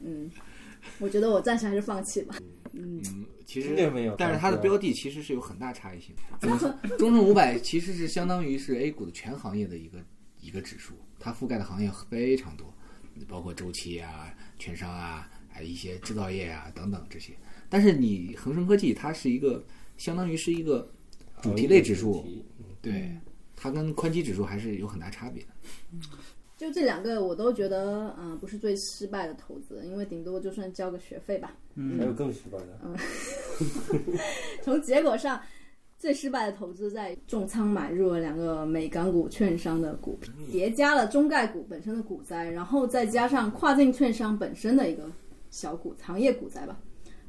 [0.00, 0.30] 嗯，
[1.00, 2.36] 我觉得我暂时还是放弃吧。
[2.72, 4.14] 嗯，嗯，其实并没有？
[4.16, 6.96] 但是它的标的其实是有很大差异性的。
[6.96, 9.98] 中证五百其实是相当于是 A 股的全行业的一个
[10.40, 12.72] 一个指数，它覆盖的行业非常多，
[13.28, 15.30] 包括周期啊、券商啊、啊，
[15.64, 17.32] 一些制造业啊等等这些。
[17.68, 19.64] 但是你恒生科技它是一个
[19.96, 20.88] 相当于是一个
[21.42, 22.24] 主题类指数
[22.80, 23.14] 对，
[23.56, 25.48] 它跟宽基指数还是有很大差别的。
[26.56, 31.54] 就这两个我都觉得，嗯、不是最失败的投资，因为顶多就算交个学费吧。
[31.76, 32.96] 嗯还有更失败的，嗯
[34.64, 35.40] 从结果上，
[35.96, 45.08] 最失败的投资在重仓买入了两个美港股券商的股票，叠加了中概股本身的股灾，然后再加上跨境券商本身的一个
[45.50, 46.80] 小股行业股灾吧，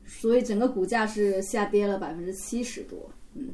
[0.05, 3.49] 所以整个股价是下跌了百分之七十多，嗯，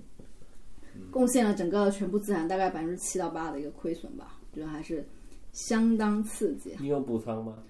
[1.11, 5.05] 贡献了整个全部资产大概百分之七到八的一个亏损吧，我觉得还是
[5.51, 6.75] 相当刺激。
[6.79, 7.63] 你有补仓吗？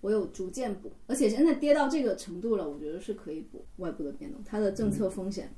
[0.00, 5.50] 我有逐渐补，而且现在跌到这个程度了，我觉得是可以补外部的变动，它的政策风险，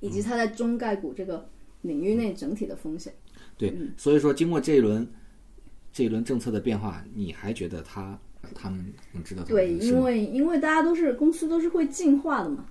[0.00, 1.48] 以及它在中概股这个
[1.80, 3.14] 领域内整体的风险。
[3.56, 5.06] 对，所以说经过这一轮
[5.90, 8.20] 这一轮政策的变化，你还觉得它
[8.54, 12.66] 他们能知道对，因为因为大家都是公司都是会进化的嘛，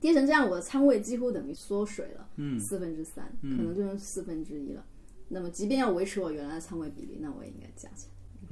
[0.00, 4.84] 跌成这样，我的仓位几乎等于缩水了，嗯四分之三，可能就剩四分之一了。
[5.28, 8.08] 那么即便要维持我原来的仓位比例，那我也应该加钱。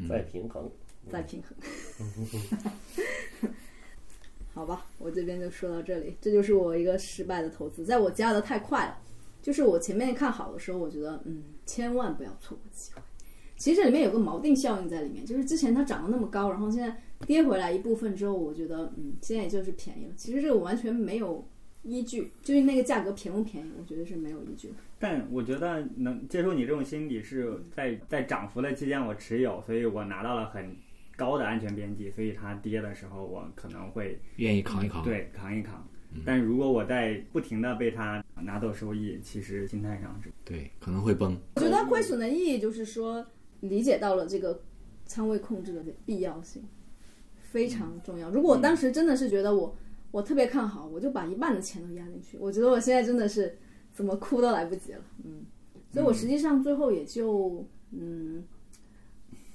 [0.08, 0.70] 再平衡。
[1.10, 1.56] 再平衡。
[4.54, 8.98] 好吧，我这边就说到这里，这就是我一个失败的投资，在我加的太快了，
[9.42, 13.02] 就是我前面看好的时候，我觉得嗯，千万不要错过机会。
[13.64, 16.94] 其实这里面有个锚定效应在里面，就是之前它涨得那么高，然后现在
[17.26, 20.12] 跌回来一部分之后，我觉得嗯，现在也就是便宜了。
[20.14, 21.42] 其实这个完全没有
[21.82, 24.74] 依据，就是那个价格便不便宜，我觉得是没有依据的。
[24.98, 30.76] 但我觉得能接受你这种心理是在在涨幅的期间我持有，所以我拿到了很
[31.16, 35.82] 高的安全边际，所以它跌的时候我可能会愿意扛一扛。，对扛一扛。
[36.24, 41.34] 但如果我在不停的被它拿走收益，其实心态上是对，可能会崩。
[41.56, 43.26] 我觉得亏损的意义就是说，
[43.60, 44.60] 理解到了这个
[45.06, 46.62] 仓位控制的必要性，
[47.42, 48.30] 非常重要。
[48.30, 49.74] 如果我当时真的是觉得我
[50.10, 52.36] 我特别看好，我就把一半的钱都压进去。
[52.38, 53.56] 我觉得我现在真的是
[53.92, 55.44] 怎么哭都来不及了，嗯。
[55.92, 58.42] 所以我实际上最后也就嗯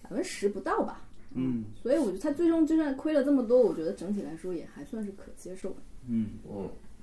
[0.02, 5.76] 百分之十不到吧，嗯所以我觉得它最终就算亏了这么多，我觉得整体来说也还算是可接受的。
[6.08, 6.30] 嗯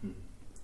[0.01, 0.12] 嗯，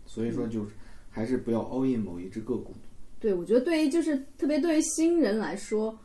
[0.06, 0.70] 所以说就是
[1.10, 2.72] 还是不要 all in 某一只个股。
[3.20, 5.96] 对，我觉得对于就是特别对于新人来说，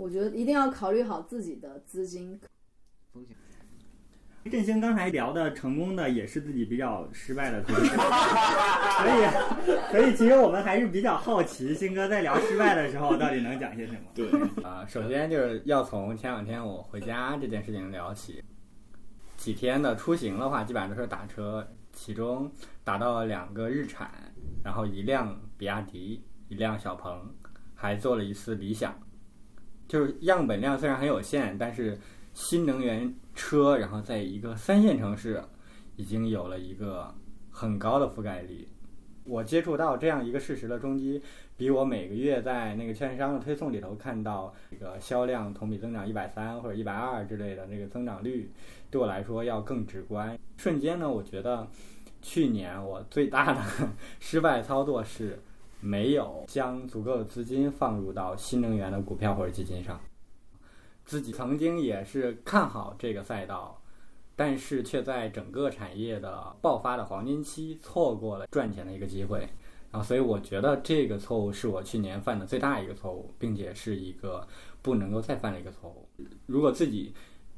[0.00, 2.40] 我觉得一定要考虑好自己的资金
[3.12, 3.36] 风险。
[4.50, 13.98] 振兴刚才聊的成功的也是自己比较失败的投资，所以所以其实我们还是比较好奇，新哥在聊失败的时候到底能讲些什么。
[14.14, 14.26] 对，
[14.64, 18.42] 啊，首先就是要从前两天我回家这件事情聊起。
[19.36, 22.50] 几天的出行的话，基本上都是打车，其中
[22.82, 24.10] 打到了两个日产，
[24.64, 27.34] 然后一辆比亚迪，一辆小鹏，
[27.74, 28.98] 还做了一次理想。
[29.90, 31.98] 就是样本量虽然很有限，但是
[32.32, 35.42] 新能源车，然后在一个三线城市
[35.96, 37.12] 已经有了一个
[37.50, 38.68] 很高的覆盖率。
[39.24, 41.20] 我接触到这样一个事实的冲击，
[41.56, 48.48] 比我每个月在那个券商的推送里头看到这个销量同比增长一百三或者一百二之类的那个增长率，
[48.92, 50.38] 对我来说要更直观。
[50.56, 51.66] 瞬间呢，我觉得
[52.22, 53.60] 去年我最大的
[54.20, 55.42] 失败操作是
[55.80, 59.98] 没有将足够的资金放入到新能源的股票或者基金上。
[61.04, 63.82] 自己曾经也是看好这个赛道，
[64.36, 69.48] 但是却在整个产业的爆发的黄金期错过了赚钱的一个机会。
[69.92, 74.46] 然后，所以我觉得这个错误是我去年犯的最大一个错误，并且是一个
[74.82, 76.06] 不能够再犯的一个错误。
[76.46, 77.12] 如果自己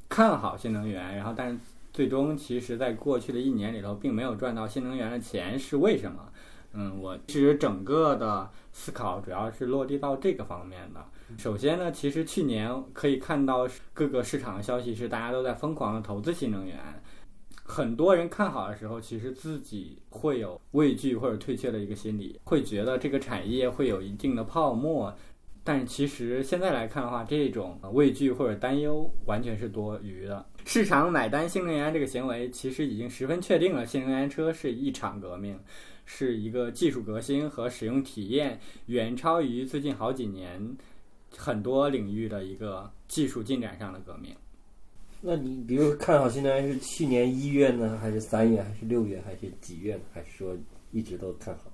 [0.09, 1.59] 看好新能源，然后但是
[1.93, 6.32] 最终其实在过去的一年里头并没有赚到新能源的钱，是为什么？
[6.73, 11.03] 嗯，我其实整个的思考主要是落地到这个方面的。
[11.37, 16.77] 首先呢，其实去年可以看到各个市场的消息是大家都在疯狂的投资新能源，
[17.63, 25.15] 很多人看好的时候，其实自己会有畏惧或者退却的一个心理，会觉得这个产业会有一定的泡沫。
[25.63, 30.45] 但是其实现在来看的话，这种畏惧或者担忧完全是多余的。
[30.65, 35.57] 市场买单新能源这个行为，其实已经十分确定了，新能源车是一场革命，
[36.05, 40.75] 是一个技术革新和使用体验远超于最近好几年
[41.35, 44.35] 很多领域的一个技术进展上的革命。
[45.21, 50.01] 那你比如看好新能源是去年一月呢，还是三月，还是六月，还是几月呢？
[50.13, 50.53] 还是说
[50.91, 51.71] 一直都看好？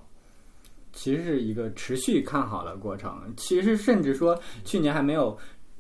[0.94, 3.34] 其实是一个持续看好的过程。
[3.36, 5.36] 其实甚至说，去年还没有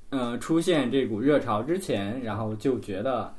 [0.09, 3.31] 呃出现这股热潮之前，然后就觉得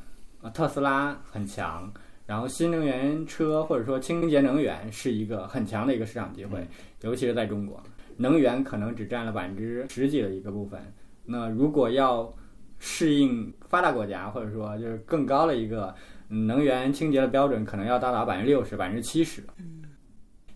[0.43, 1.93] 呃特斯拉很强，
[2.31, 6.65] 然后新能源车或者说清洁能源是一个很强的一个市场机会，
[7.01, 7.83] 尤其是在中国，
[8.17, 10.81] 能源可能只占了百分之十几的一个部分。
[11.25, 12.33] 那如果要
[12.79, 15.93] 适应发达国家，或者说就是更高的一个
[16.29, 19.43] 嗯能源清洁的标准，可能要到达百分之六十、百分之七十。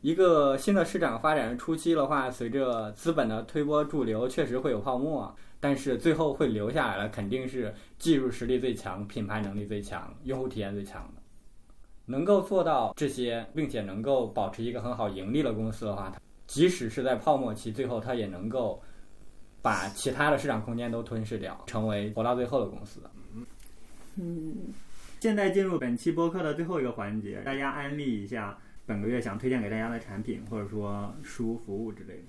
[0.01, 11.24] 一个新的市场发展初期的话，随着资本的推波助流，确实会有泡沫，但是最后会留下来的肯定是技术实力最强、品牌能力最强、用户体验最强的。
[12.07, 18.83] 能够做到这些，并且能够保持一个很好盈利的公司的话，它即使是在泡沫期，最后它也能够
[19.63, 23.01] 把其他的市场空间都吞噬掉，成为活到最后的公司。
[24.17, 24.55] 嗯，
[25.21, 32.25] 现在进入本期播客的最后一个环节，大家安利一下本个月想推荐给大家的产品，或者说书、服务之类的。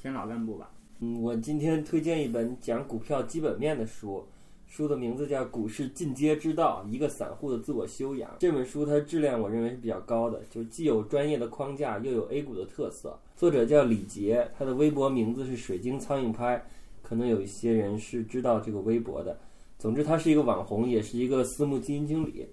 [0.00, 0.70] 先老干部吧。
[1.00, 4.26] 嗯，我今天推荐一本讲股票基本面的书，
[4.66, 8.30] 书的名字叫《股市进阶之道：一个散户的自我修养》。
[8.38, 13.18] 这本书它质量我认为是比较高的，就既有专业的框架，又有 A 股的特色。
[13.36, 16.62] 作者叫李杰，他的微博名字是水晶苍蝇拍，
[17.02, 19.38] 可能有一些人是知道这个微博的。
[19.78, 22.46] 总之，他是一个网红，也是一个私募基金经理。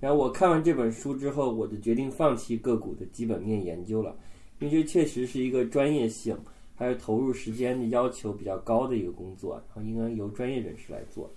[0.00, 4.14] 然后我看完这本书之后，我就决定放弃个股的基本面研究了，
[4.58, 6.36] 因为这确实是一个专业性。
[6.76, 11.28] 还有投入时间的要求比较高的一个工作，然后应该由专业人士来做。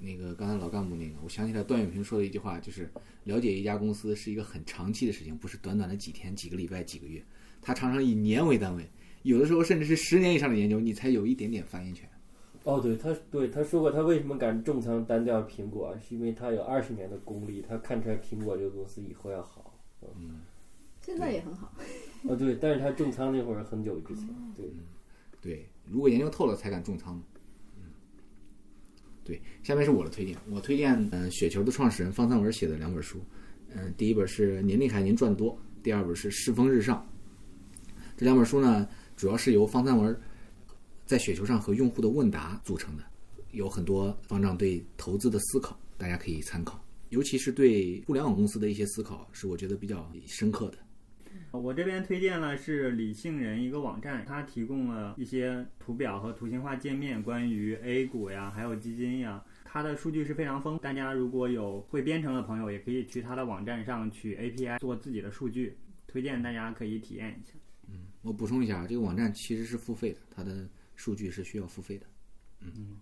[0.00, 2.90] 那个刚才老干部那个，我想起来段永平说的一句话，就是
[3.22, 7.22] 了解一家公司是一个很长期的事情，不是短短的几天、几个礼拜、几个月，
[7.62, 8.84] 他常常以年为单位，
[9.22, 12.08] 有的时候甚至是十年以上的研究，你才有一点点发言权。
[12.64, 19.78] 哦，对，他对他说过，他为什么敢重仓单调苹果，是因为他有二十年的功力，他看出来苹果这个公司以后要好。
[20.18, 20.40] 嗯，
[21.06, 21.72] 现在也很好。
[22.24, 24.26] 哦，对，但是他重仓那会儿很久之前，
[24.56, 24.66] 对，
[25.40, 27.22] 对，如果研究透了才敢重仓。
[27.76, 27.84] 嗯，
[29.22, 33.20] 对，下面是我的推荐，我推荐嗯雪球的创始人方三文写的两本书，
[33.68, 37.06] 嗯，第一本是《您厉害您赚多》，第二本是《世风日上》。
[38.16, 40.20] 这两本书呢，主要是由方三文
[41.04, 43.04] 在雪球上和用户的问答组成的，
[43.52, 50.78] 有很多方丈对投资的思考，大家可以参考，尤其是对互联网公司的一些思考，是我觉得比较深刻的。
[51.58, 60.82] 我这边推荐了是理性人一个网站，它提供了一些图表和图形化界面，关于 A 股呀，还有基金呀，它的数据是非常丰富。
[60.82, 65.76] 大家如果有会编程的朋友，也可以去它的网站上去 API 做自己的数据，
[66.06, 67.52] 推荐大家可以体验一下。
[67.88, 72.06] 嗯，我补充一下，这个网站其实是付费的，它的数据是需要付费的。
[72.60, 72.96] 嗯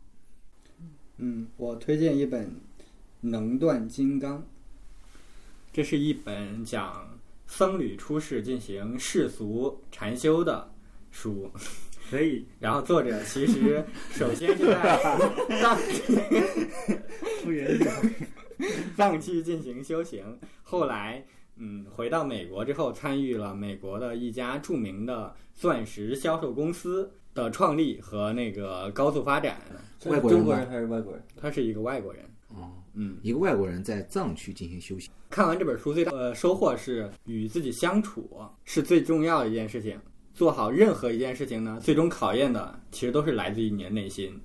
[1.17, 2.49] 嗯，我推荐一本
[3.21, 4.39] 《能断金刚》，
[5.73, 7.14] 这是一本讲。
[7.57, 10.69] 僧侣出世进行世俗禅修的
[11.13, 11.49] 书，
[12.11, 12.45] 可以。
[12.59, 14.99] 然后作者其实首先是在
[15.63, 16.03] 藏区
[18.97, 21.25] 藏区进行修行，后来
[21.55, 29.61] 嗯回到美国之后，参与了美国的一家著名的钻石销售公司的创立和那个高速发展。
[30.07, 31.23] 外国人中国人还是外国人？
[31.41, 32.25] 他是一个外国人。
[32.49, 32.73] 哦，嗯，
[33.23, 35.11] 一个外国人在藏区进行修行。
[35.31, 39.99] 看完这本书，最大的收获是与自己相处是最重要的一件事情。
[40.33, 44.37] 做好任何一件事情呢，最终考验的其实都是来自于你的内心，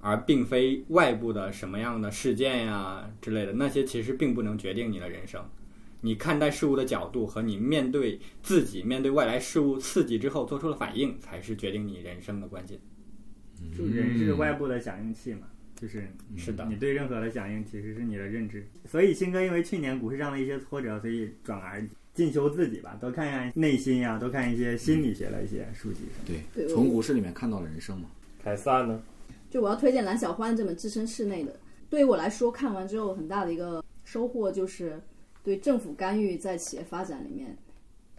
[0.00, 3.52] 而并非外部的什么样的事件呀之类的。
[3.52, 5.42] 那些其实并不能决定你的人生。
[6.00, 12.78] 你看待事物的角度和你面对自己、面对外来事物刺激之后做出的反应，才是决定你人生的关键。
[13.76, 15.46] 就人是外部的响应器嘛。
[15.80, 16.06] 就是
[16.36, 18.66] 是的，你对任何的响应其实是你的认知。
[18.86, 26.02] 所以新哥因为去年股市上的一些挫折，所以转而进修自己吧，多看看内心呀，多看一些心理学的一些书籍。
[26.24, 28.08] 对，从股市里面看到了人生嘛。
[28.42, 29.02] 凯撒呢？
[29.50, 31.58] 就我要推荐蓝小欢这本《置身事内》的。
[31.90, 35.00] 对于我来说，看完之后很大的一个收获就是
[35.42, 37.56] 对政府干预在企业发展里面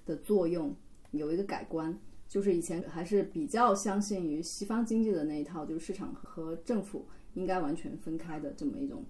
[0.06, 0.76] 的作用
[1.12, 1.98] 有一个改观。
[2.28, 7.08] 就是以前还是比较相信于西方经济的那一套，就是市场和政府。
[7.36, 9.04] 应该完全分开的这么一种，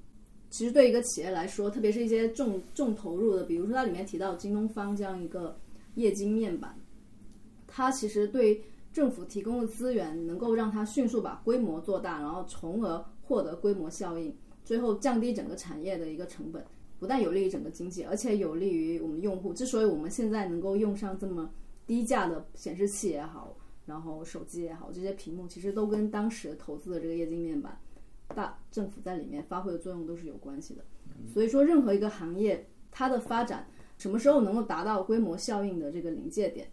[0.49, 5.57] 其实对一个企业来说，特别是一些重重投入的，比如说它里面提到京东方这样一个
[5.95, 6.77] 液晶面板，
[7.67, 8.61] 它其实对
[8.91, 16.65] 政府提供的资源，能够让它迅速把规模做大，然后从而获得规模效应，最后降低整个产业的一个成本，
[16.99, 19.53] 不但有利于整个经济，而且有利于我们用户。
[19.53, 21.49] 之所以我们现在能够用上这么
[21.85, 23.55] 低价的显示器也好，
[23.85, 27.77] 然后手机也好，这些屏幕其实都跟当时投资的这个液晶面板。
[28.33, 30.83] 大政府在里面发挥的作用都是有关系的，
[31.31, 33.67] 所以说任何一个行业它的发展
[33.97, 36.67] 什么时候能够达到规模效应的这个临界点，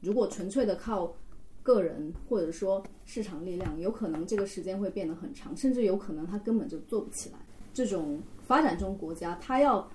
[0.00, 1.14] 如果纯粹的靠
[1.62, 7.38] 个人或者说市场力量，有可能这个时间会变得很长，甚至有可能它根本就做不起来。
[7.72, 9.88] 这种发展中国家，它要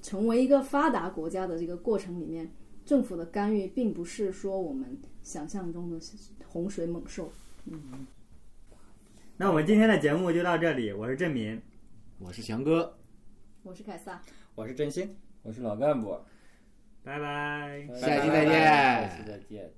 [0.00, 2.50] 成为一个发达国家的这个过程里面，
[2.86, 5.98] 政府的干预并不是说我们想象中的
[6.46, 7.30] 洪水猛兽。
[7.66, 8.06] 嗯。
[9.42, 11.60] 那我们今天的节目就到这里，我是郑民，
[12.20, 12.96] 我是翔哥，
[13.64, 14.22] 我是凯撒。
[14.54, 15.16] 我是振兴。
[15.42, 16.16] 我是老干部，
[17.02, 17.84] 拜拜。
[17.92, 19.68] 下期再见下期再见。